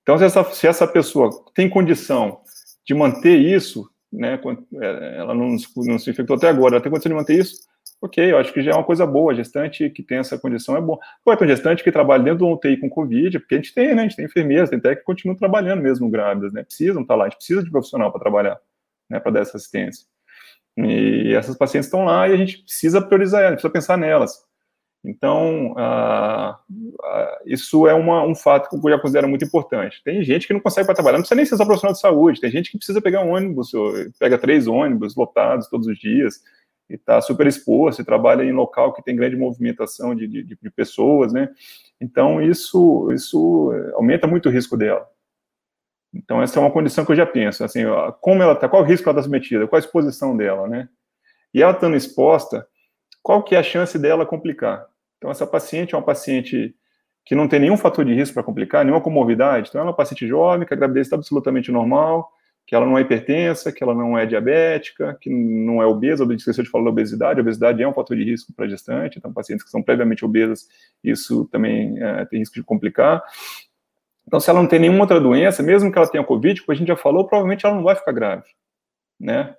[0.02, 2.40] Então, se essa, se essa pessoa tem condição
[2.86, 4.40] de manter isso, né,
[4.82, 7.68] é, ela não, não se infectou até agora, ela tem condição de manter isso,
[8.02, 10.82] ok, eu acho que já é uma coisa boa, gestante que tem essa condição é
[10.82, 10.98] bom.
[11.26, 13.94] Ou é um gestante que trabalha dentro do UTI com Covid, porque a gente tem,
[13.94, 17.16] né, a gente tem enfermeiras, tem até que continuam trabalhando mesmo grávidas, né, precisam estar
[17.16, 18.60] lá, a gente precisa de profissional para trabalhar
[19.10, 20.06] né, para dar essa assistência.
[20.78, 24.48] E essas pacientes estão lá e a gente precisa priorizar elas, precisa pensar nelas.
[25.04, 26.60] Então, ah,
[27.04, 30.02] ah, isso é uma, um fato que eu já considero muito importante.
[30.04, 32.42] Tem gente que não consegue para trabalhar, não precisa nem ser só profissional de saúde,
[32.42, 33.72] tem gente que precisa pegar um ônibus,
[34.20, 36.42] pega três ônibus lotados todos os dias,
[36.90, 40.70] e está super exposto, e trabalha em local que tem grande movimentação de, de, de
[40.72, 41.50] pessoas, né?
[42.02, 45.08] Então, isso, isso aumenta muito o risco dela.
[46.14, 47.84] Então, essa é uma condição que eu já penso, assim,
[48.20, 50.90] como ela está, qual o risco ela está submetida, qual a exposição dela, né?
[51.54, 52.68] E ela estando exposta,
[53.22, 54.89] qual que é a chance dela complicar?
[55.20, 56.76] Então, essa paciente é uma paciente
[57.24, 59.96] que não tem nenhum fator de risco para complicar, nenhuma comorbidade, então ela é uma
[59.96, 62.28] paciente jovem, que a gravidez está absolutamente normal,
[62.66, 66.32] que ela não é hipertensa, que ela não é diabética, que não é obesa, eu
[66.32, 69.32] esqueci de falar da obesidade, a obesidade é um fator de risco para gestante, então
[69.32, 70.68] pacientes que são previamente obesas,
[71.04, 73.22] isso também é, tem risco de complicar,
[74.30, 76.76] então, se ela não tem nenhuma outra doença, mesmo que ela tenha Covid, como a
[76.76, 78.46] gente já falou, provavelmente ela não vai ficar grave,
[79.20, 79.56] né?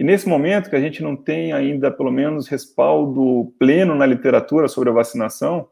[0.00, 4.66] E nesse momento que a gente não tem ainda, pelo menos, respaldo pleno na literatura
[4.66, 5.68] sobre a vacinação,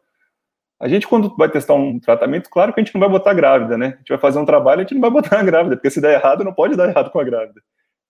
[0.78, 3.78] a gente, quando vai testar um tratamento, claro que a gente não vai botar grávida,
[3.78, 3.86] né?
[3.86, 5.98] A gente vai fazer um trabalho, a gente não vai botar a grávida, porque se
[5.98, 7.58] der errado, não pode dar errado com a grávida.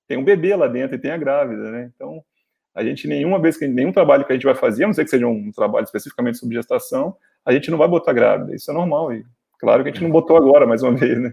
[0.08, 1.92] Tem um bebê lá dentro e tem a grávida, né?
[1.94, 2.20] Então,
[2.74, 5.04] a gente, nenhuma vez que nenhum trabalho que a gente vai fazer, a não ser
[5.04, 7.14] que seja um trabalho especificamente sobre gestação,
[7.46, 8.56] a gente não vai botar grávida.
[8.56, 9.12] Isso é normal.
[9.12, 9.24] E
[9.60, 11.32] Claro que a gente não botou agora, mais uma vez, né?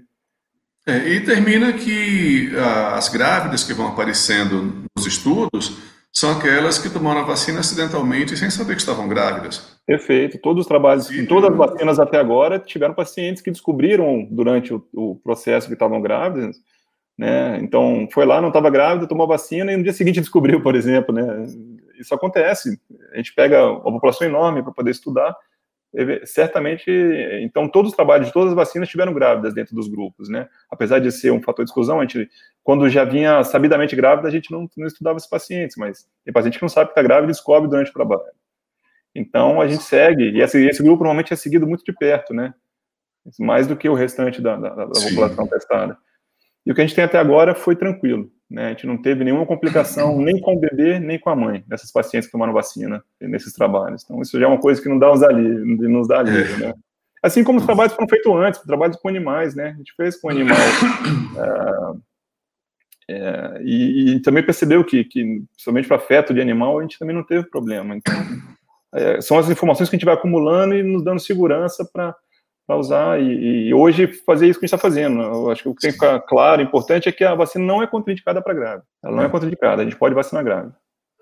[0.87, 5.77] É, e termina que ah, as grávidas que vão aparecendo nos estudos
[6.13, 9.75] são aquelas que tomaram a vacina acidentalmente sem saber que estavam grávidas.
[9.85, 10.39] Perfeito.
[10.39, 14.87] Todos os trabalhos, em todas as vacinas até agora, tiveram pacientes que descobriram durante o,
[14.93, 16.55] o processo que estavam grávidas,
[17.17, 17.59] né?
[17.61, 20.75] Então, foi lá, não estava grávida, tomou a vacina e no dia seguinte descobriu, por
[20.75, 21.47] exemplo, né?
[21.99, 22.79] Isso acontece.
[23.11, 25.35] A gente pega uma população enorme para poder estudar
[26.25, 26.89] certamente,
[27.41, 30.47] então todos os trabalhos de todas as vacinas tiveram grávidas dentro dos grupos, né?
[30.69, 32.29] Apesar de ser um fator de exclusão, a gente,
[32.63, 36.57] quando já vinha sabidamente grávida, a gente não, não estudava esses pacientes, mas tem paciente
[36.57, 38.23] que não sabe que está grávida e descobre durante o trabalho.
[39.13, 42.53] Então a gente segue, e esse, esse grupo normalmente é seguido muito de perto, né?
[43.39, 45.97] Mais do que o restante da, da, da população testada.
[46.65, 48.31] E o que a gente tem até agora foi tranquilo.
[48.49, 48.67] Né?
[48.67, 51.91] A gente não teve nenhuma complicação nem com o bebê, nem com a mãe, dessas
[51.91, 54.03] pacientes que tomaram vacina nesses trabalhos.
[54.03, 56.73] Então, isso já é uma coisa que não dá uns alívio, nos dá alívio, né?
[57.23, 59.69] Assim como os trabalhos foram feitos antes, trabalhos com animais, né?
[59.69, 60.57] A gente fez com animal.
[63.09, 66.99] É, é, e, e, também percebeu que, que somente para feto de animal, a gente
[66.99, 67.95] também não teve problema.
[67.95, 68.13] Então,
[68.93, 72.15] é, são as informações que a gente vai acumulando e nos dando segurança para
[72.65, 75.21] para usar e, e, hoje fazer isso que a gente está fazendo.
[75.21, 77.81] Eu acho que o que tem que ficar claro, importante, é que a vacina não
[77.81, 78.85] é contraindicada para grávida.
[79.03, 80.75] Ela não é contraindicada, a gente pode vacinar grávida.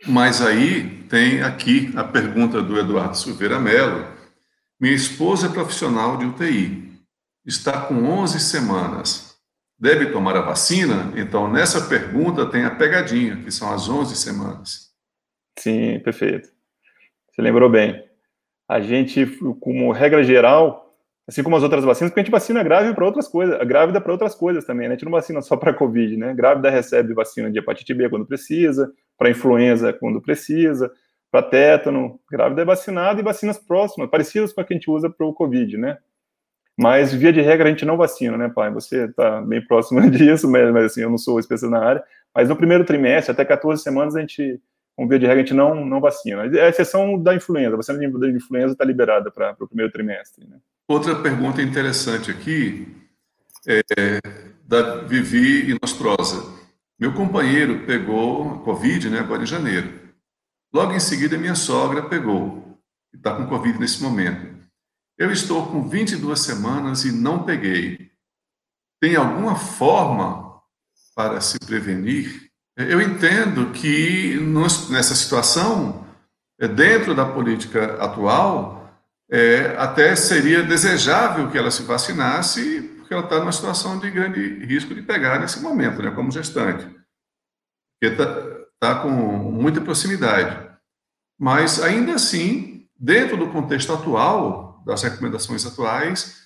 [0.08, 4.06] Mas aí tem aqui a pergunta do Eduardo Silveira Mello.
[4.80, 6.92] Minha esposa é profissional de UTI,
[7.46, 9.34] está com 11 semanas.
[9.78, 11.12] Deve tomar a vacina?
[11.16, 14.94] Então, nessa pergunta tem a pegadinha, que são as 11 semanas.
[15.60, 16.50] Sim, perfeito.
[17.32, 18.04] Você lembrou bem.
[18.68, 19.26] A gente,
[19.60, 20.93] como regra geral,
[21.28, 24.12] Assim como as outras vacinas, porque a gente vacina grávida para outras coisas, grávida para
[24.12, 24.96] outras coisas também, né?
[24.96, 26.34] A gente não vacina só para Covid, né?
[26.34, 30.92] Grávida recebe vacina de hepatite B quando precisa, para influenza quando precisa,
[31.32, 35.10] para tétano, grávida é vacinada e vacinas próximas, parecidas com a que a gente usa
[35.10, 35.98] para o Covid, né?
[36.78, 38.72] Mas, via de regra, a gente não vacina, né, pai?
[38.72, 42.04] Você está bem próximo disso, mas, mas, assim, eu não sou especialista na área,
[42.36, 44.60] Mas no primeiro trimestre, até 14 semanas, a gente,
[44.98, 46.46] vamos ver de regra, a gente não, não vacina.
[46.46, 50.48] É a exceção da influenza, a vacina de influenza está liberada para o primeiro trimestre.
[50.48, 50.58] Né?
[50.88, 52.88] Outra pergunta interessante aqui
[53.66, 54.20] é
[54.66, 56.44] da Vivi Inosprosa.
[57.00, 60.12] Meu companheiro pegou Covid, né, agora em janeiro.
[60.74, 62.80] Logo em seguida, minha sogra pegou,
[63.14, 64.54] e está com Covid nesse momento.
[65.18, 68.12] Eu estou com 22 semanas e não peguei.
[69.00, 70.62] Tem alguma forma
[71.16, 72.52] para se prevenir?
[72.76, 74.38] Eu entendo que
[74.90, 76.06] nessa situação,
[76.60, 78.83] é, dentro da política atual,
[79.34, 84.64] é, até seria desejável que ela se vacinasse, porque ela está numa situação de grande
[84.64, 88.26] risco de pegar nesse momento, né, como gestante, porque está
[88.80, 90.70] tá com muita proximidade.
[91.40, 96.44] Mas, ainda assim, dentro do contexto atual, das recomendações atuais,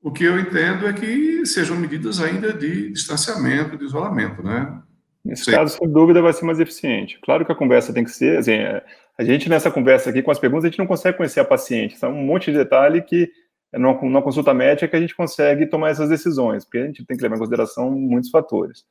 [0.00, 4.80] o que eu entendo é que sejam medidas ainda de distanciamento, de isolamento, né?
[5.24, 5.50] Nesse Sim.
[5.50, 7.18] caso, sem dúvida, vai ser mais eficiente.
[7.24, 8.84] Claro que a conversa tem que ser, assim, é,
[9.18, 11.98] a gente nessa conversa aqui com as perguntas, a gente não consegue conhecer a paciente,
[11.98, 13.30] são um monte de detalhe que
[13.72, 17.22] numa consulta médica que a gente consegue tomar essas decisões, porque a gente tem que
[17.22, 18.84] levar em consideração muitos fatores.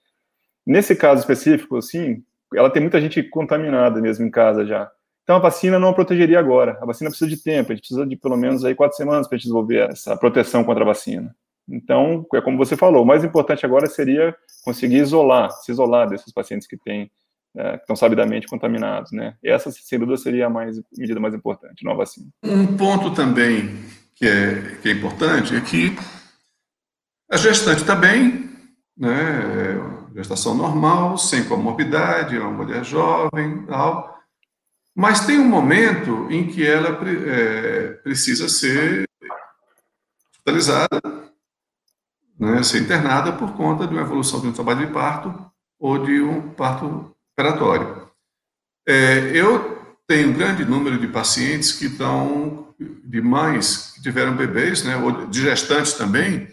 [0.66, 4.92] Nesse caso específico, sim, ela tem muita gente contaminada mesmo em casa já.
[5.24, 6.78] Então a vacina não a protegeria agora.
[6.82, 9.38] A vacina precisa de tempo, a gente precisa de pelo menos aí quatro semanas para
[9.38, 11.36] desenvolver essa proteção contra a vacina.
[11.68, 16.32] Então, é como você falou, o mais importante agora seria conseguir isolar, se isolar desses
[16.32, 17.12] pacientes que têm
[17.58, 19.36] que estão sabidamente contaminados, né?
[19.43, 22.28] E essa, sem dúvida, seria a mais, medida mais importante, não vacina.
[22.43, 23.76] Um ponto também
[24.15, 25.96] que é, que é importante é que
[27.32, 28.50] a gestante está bem,
[28.98, 29.74] né?
[30.13, 34.17] É gestação normal, sem comorbidade, é uma mulher jovem, tal
[35.00, 39.08] mas tem um momento em que ela é, precisa ser
[40.32, 41.00] hospitalizada,
[42.39, 46.20] né, ser internada por conta de uma evolução de um trabalho de parto ou de
[46.20, 48.10] um parto operatório.
[48.88, 54.84] É, eu tenho um grande número de pacientes que estão, de mães que tiveram bebês,
[54.84, 56.47] né, ou de gestantes também,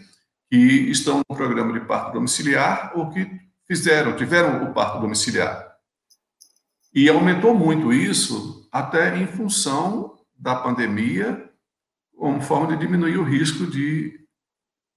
[0.47, 3.27] que estão no programa de parto domiciliar ou que
[3.67, 5.75] fizeram, tiveram o parto domiciliar.
[6.93, 11.49] E aumentou muito isso, até em função da pandemia,
[12.15, 14.19] como forma de diminuir o risco de,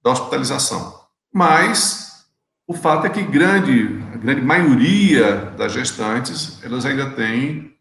[0.03, 1.01] da hospitalização.
[1.33, 2.29] Mas
[2.67, 7.77] o fato é que grande, grande maioria das gestantes, elas ainda têm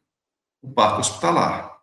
[0.62, 1.78] o parto hospitalar.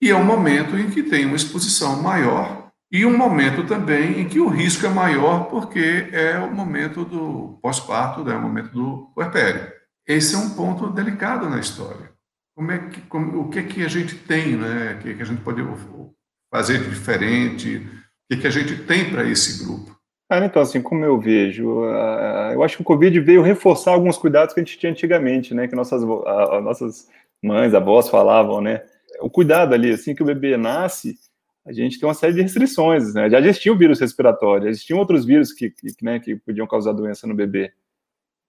[0.00, 4.28] E é um momento em que tem uma exposição maior e um momento também em
[4.28, 8.70] que o risco é maior porque é o momento do pós-parto, né, é o momento
[8.70, 9.72] do puerpério.
[10.06, 12.12] Esse é um ponto delicado na história.
[12.54, 14.94] Como é que, como, o que é que a gente tem, né?
[14.94, 15.62] O que, é que a gente pode
[16.52, 17.76] fazer de diferente?
[17.78, 17.80] O
[18.28, 19.96] que, é que a gente tem para esse grupo?
[20.32, 21.84] Ah, então, assim, como eu vejo,
[22.54, 25.68] eu acho que o Covid veio reforçar alguns cuidados que a gente tinha antigamente, né?
[25.68, 27.06] Que nossas, nossas
[27.42, 28.82] mães, avós falavam, né?
[29.20, 31.18] O cuidado ali, assim que o bebê nasce,
[31.66, 33.28] a gente tem uma série de restrições, né?
[33.28, 37.26] Já existia o vírus respiratório, existiam outros vírus que, que, né, que podiam causar doença
[37.26, 37.70] no bebê.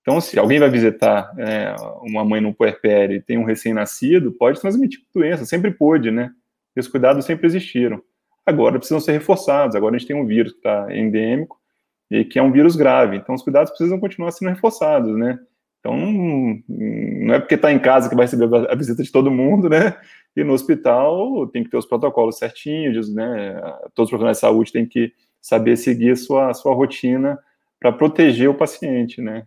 [0.04, 4.62] Então, se alguém vai visitar é, uma mãe no puerpério e tem um recém-nascido, pode
[4.62, 6.32] transmitir doença, sempre pôde, né?
[6.78, 8.02] E os cuidados sempre existiram.
[8.46, 9.76] Agora precisam ser reforçados.
[9.76, 11.62] Agora a gente tem um vírus que está endêmico
[12.10, 13.18] e que é um vírus grave.
[13.18, 15.40] Então, os cuidados precisam continuar sendo reforçados, né?
[15.80, 19.70] Então, não, é porque está em casa que vai receber a visita de todo mundo,
[19.70, 19.96] né?
[20.36, 23.60] E no hospital tem que ter os protocolos certinhos, né?
[23.94, 25.12] Todos os profissionais de saúde têm que
[25.42, 27.38] saber seguir a sua, a sua rotina
[27.80, 29.46] para proteger o paciente, né?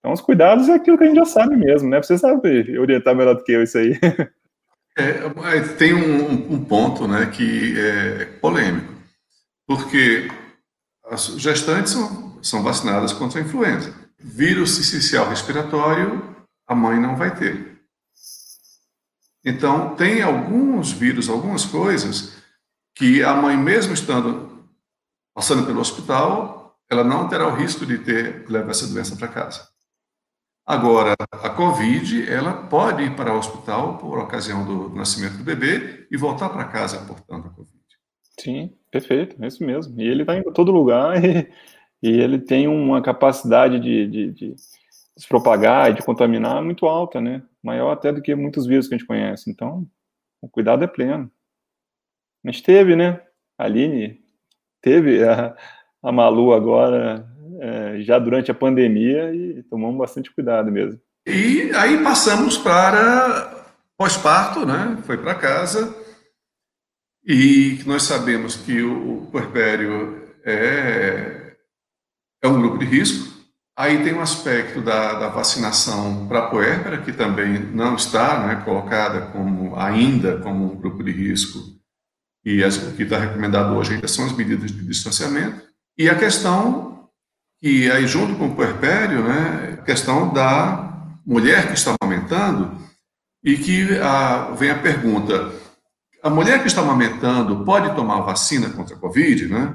[0.00, 2.02] Então, os cuidados é aquilo que a gente já sabe mesmo, né?
[2.02, 3.92] Você sabe orientar melhor do que eu isso aí.
[4.98, 8.92] É, tem um, um, ponto né, que é polêmico,
[9.64, 10.28] porque
[11.10, 13.94] as gestantes são, são vacinadas contra a influenza.
[14.18, 17.80] Vírus essencial respiratório, a mãe não vai ter.
[19.44, 22.36] Então, tem alguns vírus, algumas coisas,
[22.94, 24.68] que a mãe, mesmo estando
[25.34, 29.28] passando pelo hospital, ela não terá o risco de ter de levar essa doença para
[29.28, 29.68] casa.
[30.66, 36.06] Agora, a COVID, ela pode ir para o hospital por ocasião do nascimento do bebê
[36.10, 37.72] e voltar para casa portando a COVID.
[38.38, 40.00] Sim, perfeito, é isso mesmo.
[40.00, 41.48] E ele está em todo lugar e,
[42.02, 44.54] e, ele tem uma capacidade de, de, de,
[45.16, 47.42] se propagar e de contaminar muito alta, né?
[47.62, 49.50] Maior até do que muitos vírus que a gente conhece.
[49.50, 49.86] Então,
[50.40, 51.30] o cuidado é pleno.
[52.44, 53.20] Gente teve, né?
[53.58, 54.20] Aline
[54.80, 55.56] teve, a,
[56.02, 57.26] a Malu agora
[57.60, 61.00] é, já durante a pandemia e tomamos bastante cuidado mesmo.
[61.26, 63.66] E aí passamos para
[63.96, 64.96] pós-parto, né?
[65.02, 65.94] Foi para casa
[67.28, 71.52] e nós sabemos que o puerpério é,
[72.42, 73.36] é um grupo de risco.
[73.76, 79.26] Aí tem um aspecto da, da vacinação para a que também não está né, colocada
[79.26, 81.58] como ainda como um grupo de risco,
[82.44, 85.62] e as, o que está recomendado hoje ainda são as medidas de distanciamento.
[85.98, 87.10] E a questão,
[87.60, 92.78] que aí junto com o puerpério, né, a questão da mulher que está amamentando,
[93.44, 95.52] e que a, vem a pergunta,
[96.28, 99.74] a mulher que está amamentando pode tomar vacina contra a Covid, né?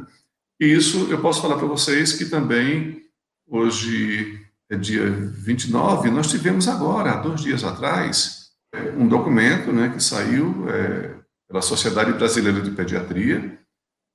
[0.60, 3.04] E isso eu posso falar para vocês que também
[3.48, 8.52] Hoje é dia 29, nós tivemos agora, há dois dias atrás,
[8.98, 11.16] um documento né, que saiu é,
[11.48, 13.60] pela Sociedade Brasileira de Pediatria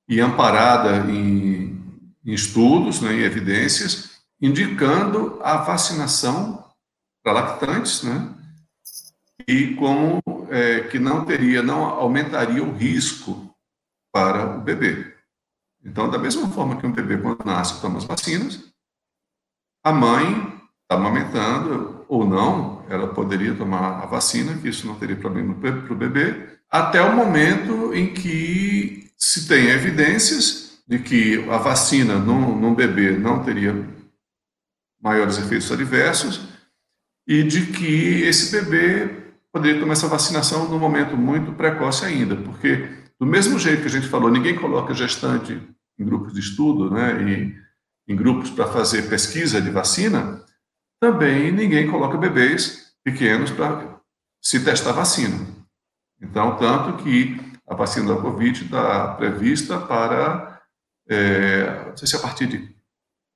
[0.09, 1.79] e amparada em,
[2.25, 4.09] em estudos, né, em evidências,
[4.41, 6.65] indicando a vacinação
[7.23, 8.33] para lactantes, né,
[9.47, 10.19] e como
[10.49, 13.53] é, que não teria, não aumentaria o risco
[14.11, 15.13] para o bebê.
[15.83, 18.63] Então, da mesma forma que um bebê, quando nasce, toma as vacinas,
[19.83, 20.25] a mãe
[20.83, 25.93] está amamentando ou não, ela poderia tomar a vacina, que isso não teria problema para
[25.93, 32.55] o bebê, até o momento em que se tem evidências de que a vacina num,
[32.55, 33.73] num bebê não teria
[35.01, 36.49] maiores efeitos adversos
[37.27, 39.18] e de que esse bebê
[39.51, 42.89] poderia tomar essa vacinação num momento muito precoce ainda, porque
[43.19, 45.61] do mesmo jeito que a gente falou, ninguém coloca gestante
[45.97, 50.43] em grupos de estudo, né, e em grupos para fazer pesquisa de vacina,
[50.99, 53.99] também ninguém coloca bebês pequenos para
[54.41, 55.37] se testar vacina.
[56.21, 57.37] Então, tanto que
[57.67, 60.61] a vacina da Covid está prevista para,
[61.07, 62.75] é, não sei se a partir de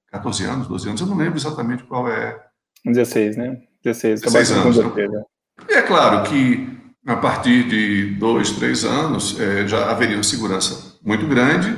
[0.07, 2.41] 14 anos, 12 anos, eu não lembro exatamente qual é.
[2.85, 3.61] 16, né?
[3.83, 4.77] 16, 16 anos.
[4.77, 5.23] Né?
[5.69, 6.73] E é claro que
[7.05, 11.75] a partir de dois, três anos é, já haveria uma segurança muito grande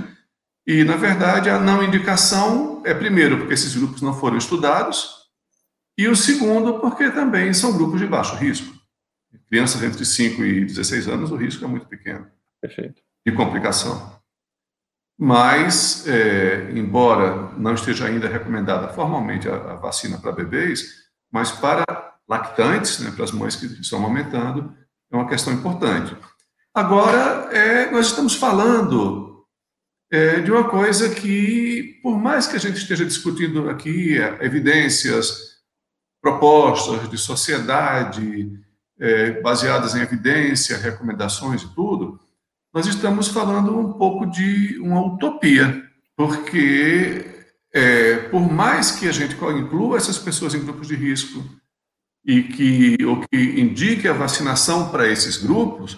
[0.67, 5.25] e, na verdade, a não indicação é, primeiro, porque esses grupos não foram estudados,
[5.97, 8.75] e o segundo, porque também são grupos de baixo risco.
[9.47, 12.27] Crianças entre 5 e 16 anos, o risco é muito pequeno.
[12.59, 13.01] Perfeito.
[13.25, 14.19] De complicação.
[15.17, 21.85] Mas, é, embora não esteja ainda recomendada formalmente a, a vacina para bebês, mas para
[22.27, 24.75] lactantes, né, para as mães que estão amamentando,
[25.11, 26.15] é uma questão importante.
[26.73, 29.45] Agora, é, nós estamos falando
[30.11, 35.55] é, de uma coisa que, por mais que a gente esteja discutindo aqui é, evidências,
[36.21, 38.51] propostas de sociedade
[38.99, 42.19] é, baseadas em evidência, recomendações e tudo,
[42.73, 45.83] nós estamos falando um pouco de uma utopia,
[46.15, 51.43] porque é, por mais que a gente inclua essas pessoas em grupos de risco
[52.25, 55.97] e que o que indique a vacinação para esses grupos,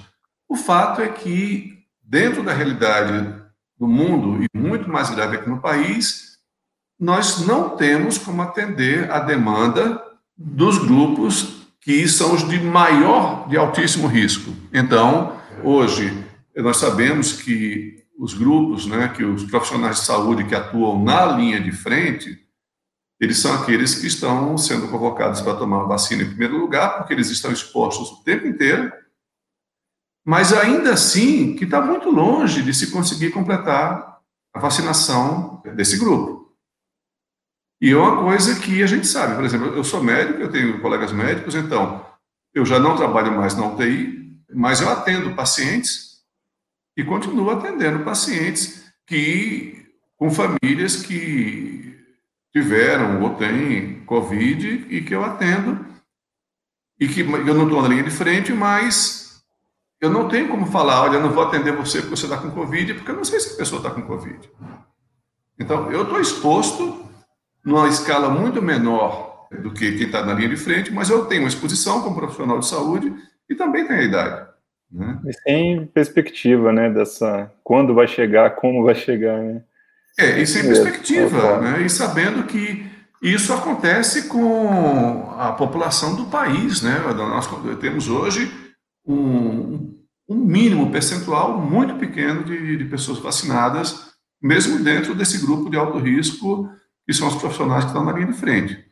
[0.50, 3.34] o fato é que dentro da realidade
[3.80, 6.38] do mundo e muito mais grave aqui no país,
[7.00, 10.02] nós não temos como atender a demanda
[10.36, 14.54] dos grupos que são os de maior, de altíssimo risco.
[14.74, 16.26] Então, hoje,
[16.56, 21.62] nós sabemos que os grupos, né, que os profissionais de saúde que atuam na linha
[21.62, 22.38] de frente,
[23.20, 27.14] eles são aqueles que estão sendo convocados para tomar a vacina em primeiro lugar, porque
[27.14, 28.92] eles estão expostos o tempo inteiro
[30.28, 34.20] mas ainda assim que está muito longe de se conseguir completar
[34.54, 36.54] a vacinação desse grupo.
[37.80, 40.82] E é uma coisa que a gente sabe, por exemplo, eu sou médico, eu tenho
[40.82, 42.06] colegas médicos, então
[42.54, 46.22] eu já não trabalho mais na UTI, mas eu atendo pacientes
[46.98, 49.88] e continuo atendendo pacientes que
[50.18, 51.97] com famílias que
[52.58, 55.86] tiveram ou têm Covid e que eu atendo
[57.00, 59.44] e que eu não estou na linha de frente, mas
[60.02, 62.50] eu não tenho como falar, olha, eu não vou atender você porque você está com
[62.50, 64.50] Covid, porque eu não sei se a pessoa está com Covid.
[65.60, 67.06] Então, eu estou exposto
[67.64, 71.44] numa escala muito menor do que quem está na linha de frente, mas eu tenho
[71.44, 73.14] uma exposição como profissional de saúde
[73.48, 74.48] e também tenho a idade.
[74.92, 75.20] Né?
[75.26, 79.64] E sem perspectiva, né, dessa quando vai chegar, como vai chegar, né?
[80.20, 81.86] É, e sem perspectiva, né?
[81.86, 82.86] E sabendo que
[83.22, 87.00] isso acontece com a população do país, né?
[87.16, 87.48] Nós
[87.80, 88.52] temos hoje
[89.06, 89.96] um,
[90.28, 94.08] um mínimo percentual muito pequeno de, de pessoas vacinadas,
[94.42, 96.70] mesmo dentro desse grupo de alto risco,
[97.06, 98.86] que são os profissionais que estão na linha de frente.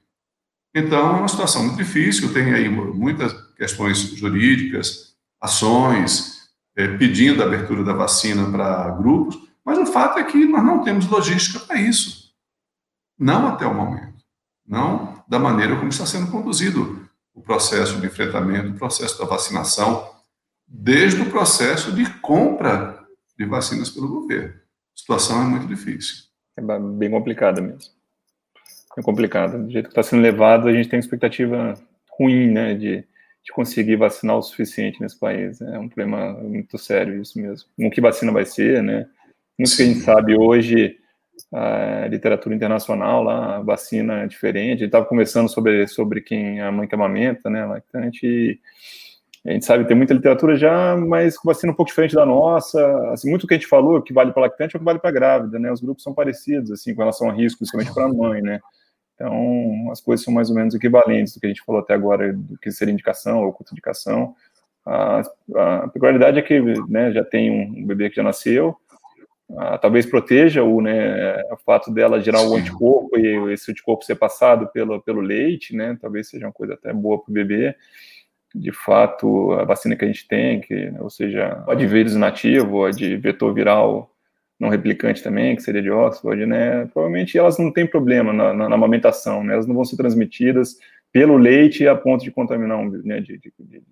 [0.76, 7.46] Então, é uma situação muito difícil, tem aí muitas questões jurídicas, ações, é, pedindo a
[7.46, 11.82] abertura da vacina para grupos, mas o fato é que nós não temos logística para
[11.82, 12.32] isso.
[13.18, 14.24] Não até o momento.
[14.66, 20.08] Não da maneira como está sendo conduzido o processo de enfrentamento, o processo da vacinação,
[20.68, 23.04] desde o processo de compra
[23.38, 24.54] de vacinas pelo governo.
[24.54, 26.26] A situação é muito difícil.
[26.58, 27.92] É bem complicada mesmo.
[28.98, 29.64] é complicado.
[29.66, 31.74] Do jeito que está sendo levado, a gente tem expectativa
[32.18, 33.06] ruim, né, de,
[33.44, 35.60] de conseguir vacinar o suficiente nesse país.
[35.60, 37.68] É um problema muito sério isso mesmo.
[37.78, 39.08] O que vacina vai ser, né?
[39.58, 40.98] Muito que a gente sabe hoje,
[41.54, 44.68] a literatura internacional lá, a vacina é diferente.
[44.68, 48.60] A gente estava conversando sobre, sobre quem a mãe que amamenta, né, lactante, e
[49.46, 53.12] a gente sabe, tem muita literatura já, mas com vacina um pouco diferente da nossa.
[53.12, 55.12] Assim, muito que a gente falou que vale para lactante é o que vale para
[55.12, 55.72] grávida, né?
[55.72, 58.60] Os grupos são parecidos, assim, com relação a risco, principalmente para a mãe, né?
[59.14, 62.34] Então, as coisas são mais ou menos equivalentes do que a gente falou até agora,
[62.34, 64.36] do que seria indicação ou contraindicação.
[64.84, 65.22] A,
[65.56, 68.76] a peculiaridade é que né, já tem um bebê que já nasceu,
[69.58, 74.16] a, talvez proteja o, né, o fato dela gerar o anticorpo e esse anticorpo ser
[74.16, 75.98] passado pelo, pelo leite, né?
[76.02, 77.76] Talvez seja uma coisa até boa para o bebê
[78.56, 82.86] de fato, a vacina que a gente tem, que, ou seja, a de vírus nativo,
[82.86, 84.10] a de vetor viral
[84.58, 88.70] não replicante também, que seria de Oxford, né, provavelmente elas não têm problema na, na,
[88.70, 90.80] na amamentação, né, elas não vão ser transmitidas
[91.12, 93.84] pelo leite a ponto de contaminar, um, né, de, de, de,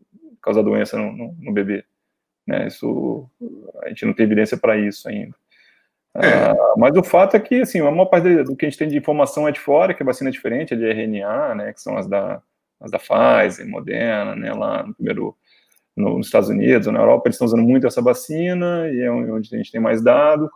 [0.41, 1.83] causar doença no, no, no, bebê.
[2.47, 3.29] Né, isso,
[3.83, 5.35] a gente não tem evidência para isso ainda.
[6.15, 6.27] É.
[6.27, 8.87] Ah, mas o fato é que, assim, a maior parte do que a gente tem
[8.87, 11.81] de informação é de fora, que a vacina é diferente, é de RNA, né, que
[11.81, 12.41] são as da
[12.83, 15.35] as da Pfizer, Moderna, né, lá no primeiro,
[15.95, 19.09] no, nos Estados Unidos ou na Europa, eles estão usando muito essa vacina, e é
[19.09, 20.51] onde a gente tem mais dado,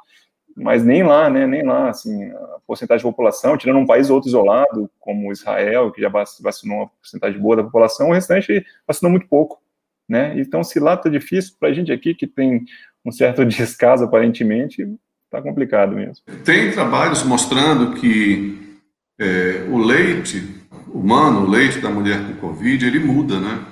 [0.55, 4.16] mas nem lá, né, nem lá, assim, a porcentagem de população, tirando um país ou
[4.16, 9.12] outro isolado, como Israel, que já vacinou uma porcentagem boa da população, o restante vacinou
[9.12, 9.62] muito pouco,
[10.08, 12.66] né, então se lá tá difícil, para a gente aqui, que tem
[13.05, 14.86] um certo descaso, aparentemente,
[15.30, 16.24] tá complicado mesmo.
[16.44, 18.80] Tem trabalhos mostrando que
[19.20, 20.58] é, o leite
[20.88, 23.66] humano, o leite da mulher com Covid, ele muda, né?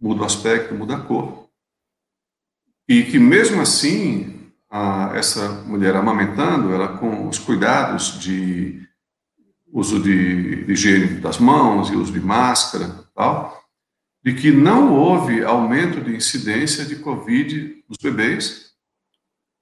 [0.00, 1.48] Muda o aspecto, muda a cor.
[2.88, 8.82] E que mesmo assim, a, essa mulher amamentando, ela com os cuidados de
[9.72, 13.62] uso de, de higiene das mãos e uso de máscara tal,
[14.22, 18.61] de que não houve aumento de incidência de Covid nos bebês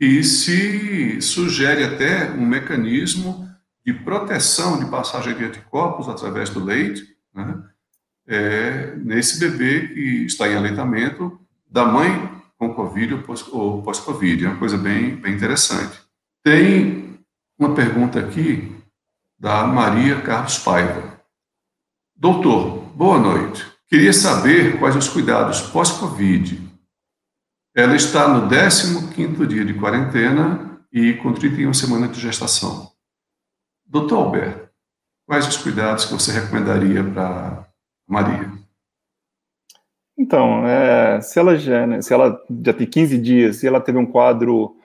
[0.00, 3.46] e se sugere até um mecanismo
[3.84, 7.62] de proteção de passagem de anticorpos através do leite, né,
[8.26, 11.38] é, nesse bebê que está em aleitamento
[11.68, 13.22] da mãe com Covid
[13.52, 14.44] ou pós-Covid.
[14.44, 15.98] É uma coisa bem, bem interessante.
[16.42, 17.18] Tem
[17.58, 18.72] uma pergunta aqui
[19.38, 21.20] da Maria Carlos Paiva.
[22.16, 23.66] Doutor, boa noite.
[23.88, 26.69] Queria saber quais os cuidados pós-Covid.
[27.74, 32.90] Ela está no 15º dia de quarentena e com 31 semanas de gestação.
[33.86, 34.68] Doutor Alberto,
[35.24, 37.68] quais os cuidados que você recomendaria para
[38.08, 38.50] Maria?
[40.18, 43.98] Então, é, se ela já, né, se ela já tem 15 dias, se ela teve
[43.98, 44.76] um quadro,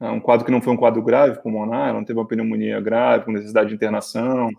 [0.00, 2.80] é, um quadro que não foi um quadro grave pulmonar, ela não teve uma pneumonia
[2.80, 4.50] grave, com necessidade de internação,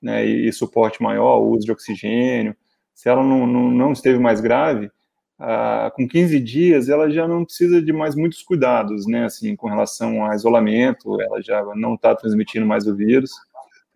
[0.00, 2.56] né, e, e suporte maior, uso de oxigênio,
[2.94, 4.90] se ela não, não, não esteve mais grave,
[5.38, 9.68] ah, com 15 dias, ela já não precisa de mais muitos cuidados, né, assim, com
[9.68, 13.30] relação a isolamento, ela já não está transmitindo mais o vírus,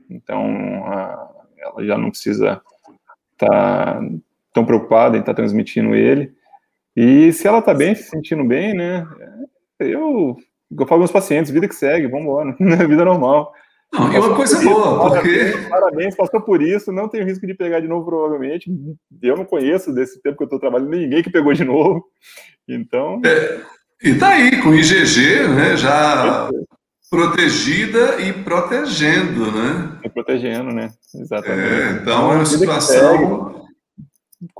[0.08, 0.44] então
[1.58, 2.60] ela já não precisa
[3.32, 4.02] estar tá
[4.52, 6.34] tão preocupada em estar tá transmitindo ele,
[6.94, 9.06] e se ela está bem, se sentindo bem, né,
[9.78, 10.36] eu,
[10.78, 12.54] eu falo meus pacientes, vida que segue, vamos embora,
[12.86, 13.50] vida normal,
[13.92, 15.52] não, e uma coisa boa, porque.
[15.68, 18.70] Parabéns, passou por isso, não tem risco de pegar de novo, provavelmente.
[19.20, 22.04] Eu não conheço desse tempo que eu estou trabalhando ninguém que pegou de novo.
[22.68, 23.20] Então.
[23.24, 23.60] É,
[24.02, 25.76] e tá aí, com IgG, né?
[25.76, 26.48] Já
[27.10, 29.98] protegida e protegendo, né?
[30.04, 30.90] E protegendo, né?
[31.12, 31.82] Exatamente.
[31.82, 33.59] É, então é uma situação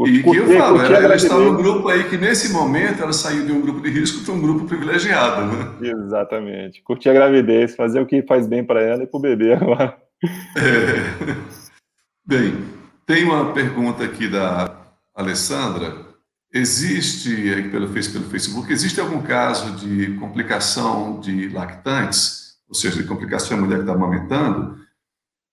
[0.07, 3.47] e que eu falo, ela, ela está no grupo aí que nesse momento ela saiu
[3.47, 5.75] de um grupo de risco para um grupo privilegiado, né?
[5.81, 6.83] Exatamente.
[6.83, 9.97] Curtir a gravidez, fazer o que faz bem para ela e para o bebê agora.
[10.23, 11.61] É.
[12.27, 12.63] Bem,
[13.07, 14.71] tem uma pergunta aqui da
[15.15, 16.11] Alessandra.
[16.53, 17.35] Existe,
[17.71, 23.63] pelo, pelo Facebook, existe algum caso de complicação de lactantes, ou seja, de complicação da
[23.65, 24.79] mulher que está amamentando?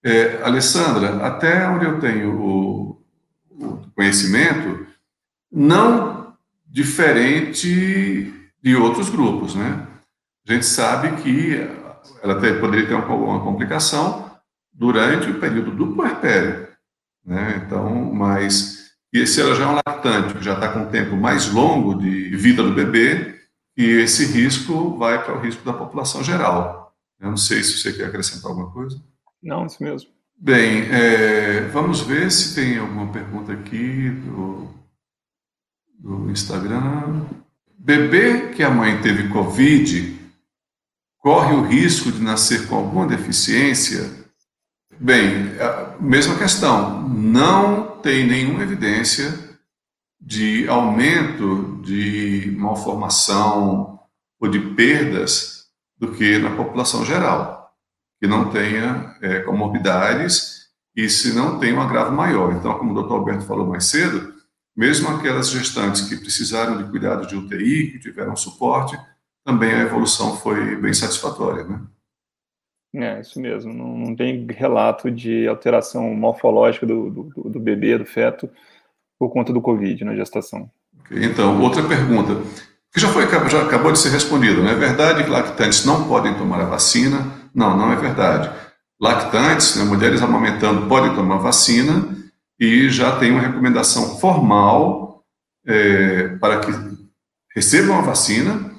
[0.03, 2.76] É, Alessandra, até onde eu tenho o,
[3.95, 4.85] conhecimento,
[5.51, 6.35] não
[6.65, 9.87] diferente de outros grupos, né?
[10.47, 11.55] A gente sabe que
[12.21, 14.31] ela poderia ter uma, complicação
[14.71, 16.67] durante o período do puerpério,
[17.25, 17.63] né?
[17.65, 18.77] Então, mas
[19.13, 22.35] e se ela já é um lactante, já está com um tempo mais longo de
[22.35, 23.39] vida do bebê,
[23.75, 26.95] e esse risco vai para o risco da população geral.
[27.19, 29.01] Eu não sei se você quer acrescentar alguma coisa.
[29.41, 30.09] Não, isso mesmo.
[30.39, 34.69] Bem, é, vamos ver se tem alguma pergunta aqui do,
[35.97, 37.25] do Instagram.
[37.77, 40.15] Bebê que a mãe teve Covid
[41.17, 44.09] corre o risco de nascer com alguma deficiência?
[44.99, 47.09] Bem, a mesma questão.
[47.09, 49.33] Não tem nenhuma evidência
[50.21, 53.99] de aumento de malformação
[54.39, 55.65] ou de perdas
[55.97, 57.56] do que na população geral,
[58.19, 62.53] que não tenha é, comorbidades e se não tem um agravo maior.
[62.53, 64.33] Então, como o doutor Alberto falou mais cedo,
[64.75, 68.97] mesmo aquelas gestantes que precisaram de cuidado de UTI, que tiveram suporte,
[69.45, 71.81] também a evolução foi bem satisfatória, né?
[72.95, 73.73] É, isso mesmo.
[73.73, 78.49] Não, não tem relato de alteração morfológica do, do, do, bebê, do feto,
[79.19, 80.69] por conta do Covid na gestação.
[81.01, 82.41] Okay, então, outra pergunta,
[82.91, 86.33] que já, foi, já acabou de ser respondida, não é verdade que lactantes não podem
[86.35, 87.19] tomar a vacina?
[87.57, 88.51] Não, não é verdade.
[89.01, 92.15] Lactantes, né, mulheres amamentando, podem tomar vacina
[92.59, 95.23] e já tem uma recomendação formal
[95.65, 96.71] é, para que
[97.55, 98.71] recebam a vacina,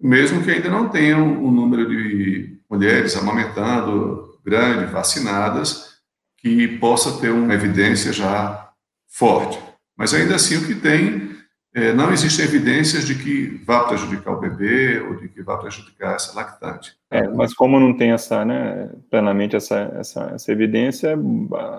[0.00, 5.98] mesmo que ainda não tenham um número de mulheres amamentando grande, vacinadas,
[6.38, 8.70] que possa ter uma evidência já
[9.06, 9.58] forte.
[9.98, 11.33] Mas ainda assim, o que tem,
[11.74, 16.14] é, não existem evidências de que vá prejudicar o bebê ou de que vá prejudicar
[16.14, 16.96] essa lactante.
[17.10, 21.18] É, mas como não tem essa, né, plenamente essa, essa, essa evidência,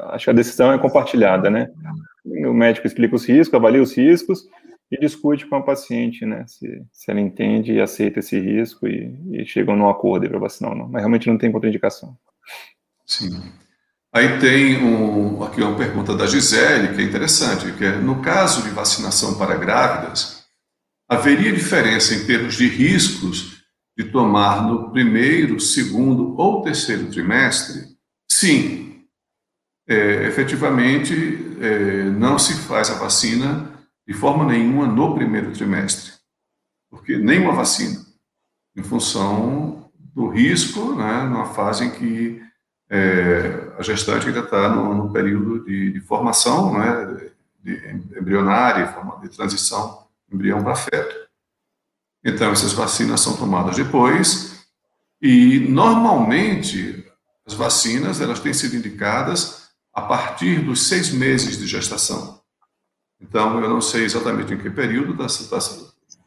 [0.10, 1.72] acho que a decisão é compartilhada, né?
[2.26, 4.46] O médico explica os riscos, avalia os riscos
[4.92, 9.18] e discute com a paciente, né, se, se ela entende e aceita esse risco e,
[9.32, 10.90] e chegam num acordo para vacinar ou não.
[10.90, 12.18] Mas realmente não tem contraindicação.
[13.06, 13.42] Sim.
[14.16, 18.64] Aí tem um, aqui uma pergunta da Gisele, que é interessante, que é, no caso
[18.64, 20.46] de vacinação para grávidas,
[21.06, 23.62] haveria diferença em termos de riscos
[23.98, 27.90] de tomar no primeiro, segundo ou terceiro trimestre?
[28.32, 29.04] Sim.
[29.86, 31.14] É, efetivamente,
[31.60, 33.70] é, não se faz a vacina
[34.08, 36.14] de forma nenhuma no primeiro trimestre,
[36.90, 38.00] porque nenhuma vacina,
[38.78, 42.46] em função do risco, né, numa fase em que
[42.90, 47.32] é, a gestante ainda está no, no, período de, de formação né,
[47.64, 51.26] de, embrionária, de transição embrião para feto.
[52.24, 54.66] Então, essas vacinas são tomadas depois
[55.22, 57.06] e, normalmente,
[57.46, 62.42] as vacinas elas têm sido indicadas a partir dos seis meses de gestação.
[63.22, 65.58] Então, eu não sei exatamente em que período da, da,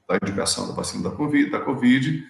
[0.08, 2.26] da indicação da vacina da COVID, da COVID,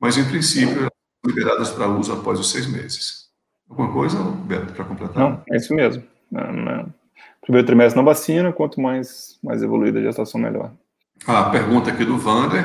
[0.00, 3.23] mas, em princípio, elas são liberadas para uso após os seis meses.
[3.68, 5.16] Alguma coisa, Beto, para completar?
[5.16, 6.02] Não, é isso mesmo.
[6.30, 6.94] Não, não.
[7.40, 10.72] Primeiro trimestre não vacina, quanto mais, mais evoluída a gestação, melhor.
[11.26, 12.64] A pergunta aqui do Vander.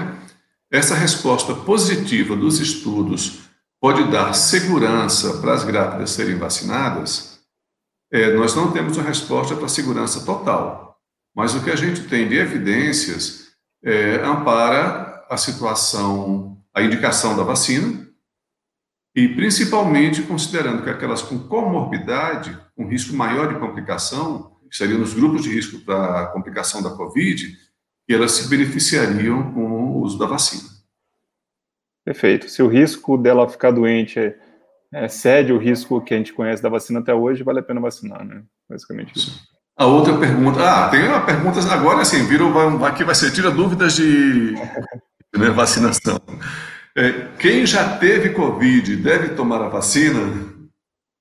[0.71, 3.49] Essa resposta positiva dos estudos
[3.81, 7.39] pode dar segurança para as grávidas serem vacinadas?
[8.11, 10.99] É, nós não temos uma resposta para segurança total,
[11.35, 13.49] mas o que a gente tem de evidências
[13.83, 18.07] é, ampara a situação, a indicação da vacina,
[19.19, 25.13] e principalmente considerando que aquelas com comorbidade, com risco maior de complicação, que seriam nos
[25.13, 27.57] grupos de risco para complicação da Covid,
[28.07, 30.69] que elas se beneficiariam com o uso da vacina.
[32.05, 32.47] Perfeito.
[32.47, 34.35] Se o risco dela ficar doente é,
[35.05, 38.23] excede o risco que a gente conhece da vacina até hoje, vale a pena vacinar,
[38.23, 38.43] né?
[38.69, 39.49] Basicamente isso.
[39.77, 43.95] A outra pergunta, ah, tem uma pergunta agora, assim, virou, aqui vai ser, tira dúvidas
[43.95, 44.53] de
[45.37, 46.19] né, vacinação.
[46.99, 50.19] É, quem já teve Covid deve tomar a vacina?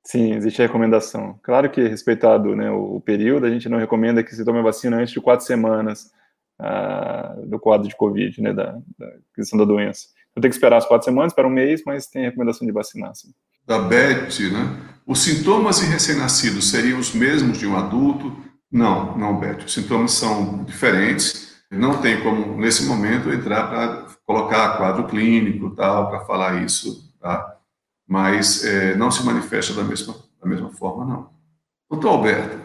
[0.04, 1.38] Sim, existe a recomendação.
[1.40, 4.96] Claro que, respeitado né, o período, a gente não recomenda que se tome a vacina
[4.96, 6.10] antes de quatro semanas
[6.58, 10.08] ah, do quadro de Covid, né, da, da questão da doença.
[10.32, 12.72] Então tem que esperar as quatro semanas, para um mês, mas tem a recomendação de
[12.72, 13.14] vacinar.
[13.14, 13.28] Sim.
[13.64, 14.76] Da Beth, né?
[15.06, 18.36] Os sintomas em recém-nascidos seriam os mesmos de um adulto?
[18.72, 19.64] Não, não, Beth.
[19.64, 21.47] Os sintomas são diferentes.
[21.70, 27.56] Não tem como, nesse momento, entrar para colocar quadro clínico tal para falar isso, tá?
[28.06, 31.30] Mas é, não se manifesta da mesma da mesma forma não.
[31.90, 32.58] Doutor Alberto,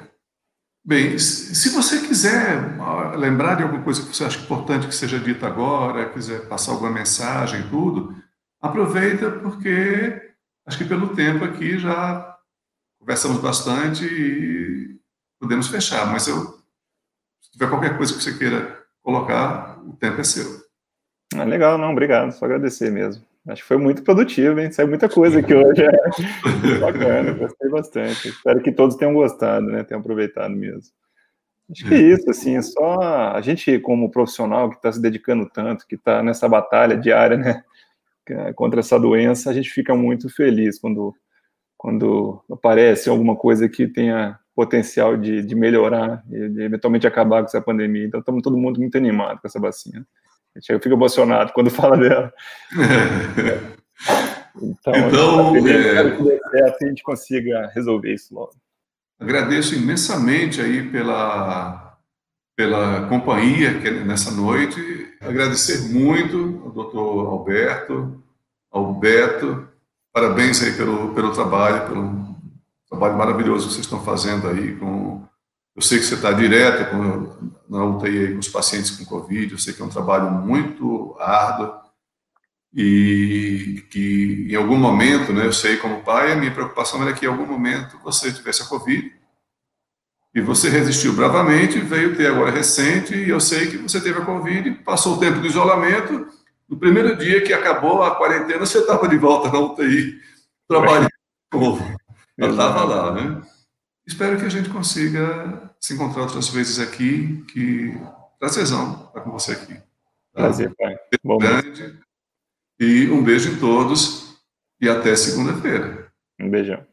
[0.85, 5.19] bem, se você quiser ah, lembrar de alguma coisa que você acha importante que seja
[5.19, 8.15] dita agora, quiser passar alguma mensagem, tudo,
[8.61, 10.33] aproveita porque
[10.65, 12.37] acho que pelo tempo aqui já
[12.99, 14.99] conversamos bastante e
[15.39, 16.11] podemos fechar.
[16.11, 16.59] Mas eu,
[17.41, 20.63] se tiver qualquer coisa que você queira colocar, o tempo é seu.
[21.35, 23.23] Ah, legal, não, obrigado, só agradecer mesmo.
[23.47, 24.71] Acho que foi muito produtivo, hein?
[24.71, 25.83] Saiu muita coisa aqui hoje.
[25.83, 25.91] É
[26.79, 28.29] bacana, gostei bastante.
[28.29, 29.83] Espero que todos tenham gostado, né?
[29.83, 30.93] Tenham aproveitado mesmo.
[31.69, 35.49] Acho que é isso, assim, é só a gente, como profissional que está se dedicando
[35.49, 37.63] tanto, que está nessa batalha diária, né?
[38.55, 41.13] Contra essa doença, a gente fica muito feliz quando,
[41.77, 47.47] quando aparece alguma coisa que tenha potencial de, de melhorar e de eventualmente acabar com
[47.47, 48.05] essa pandemia.
[48.05, 50.05] Então, estamos todo mundo muito animado com essa vacina.
[50.69, 52.33] Eu fico emocionado quando fala dela.
[54.55, 58.53] Então, então é, que a gente consiga resolver isso logo.
[59.19, 61.97] Agradeço imensamente aí pela,
[62.55, 63.71] pela companhia
[64.05, 64.79] nessa noite.
[65.21, 68.21] Agradecer muito ao doutor Alberto,
[68.71, 69.67] ao Beto.
[70.11, 72.32] Parabéns aí pelo, pelo trabalho, pelo
[72.93, 74.75] trabalho maravilhoso que vocês estão fazendo aí.
[74.75, 75.25] Com,
[75.75, 79.57] eu sei que você está direto com, na UTI com os pacientes com Covid, eu
[79.57, 81.73] sei que é um trabalho muito árduo
[82.75, 87.25] e que em algum momento, né, eu sei como pai, a minha preocupação era que
[87.25, 89.11] em algum momento você tivesse a Covid
[90.35, 94.25] e você resistiu bravamente, veio ter agora recente, e eu sei que você teve a
[94.25, 96.27] Covid, passou o tempo do isolamento,
[96.67, 100.19] no primeiro dia que acabou a quarentena, você estava de volta na UTI,
[100.67, 101.09] trabalhando
[102.37, 103.41] Eu estava lá, né?
[104.05, 107.97] Espero que a gente consiga se encontrar outras vezes aqui, que
[108.39, 109.75] prazerzão estar com você aqui.
[109.75, 109.83] Tá?
[110.33, 110.97] Prazer, pai.
[111.23, 111.99] Bom grande.
[112.79, 114.37] E um beijo em todos
[114.81, 116.11] e até segunda-feira.
[116.39, 116.85] Um beijão.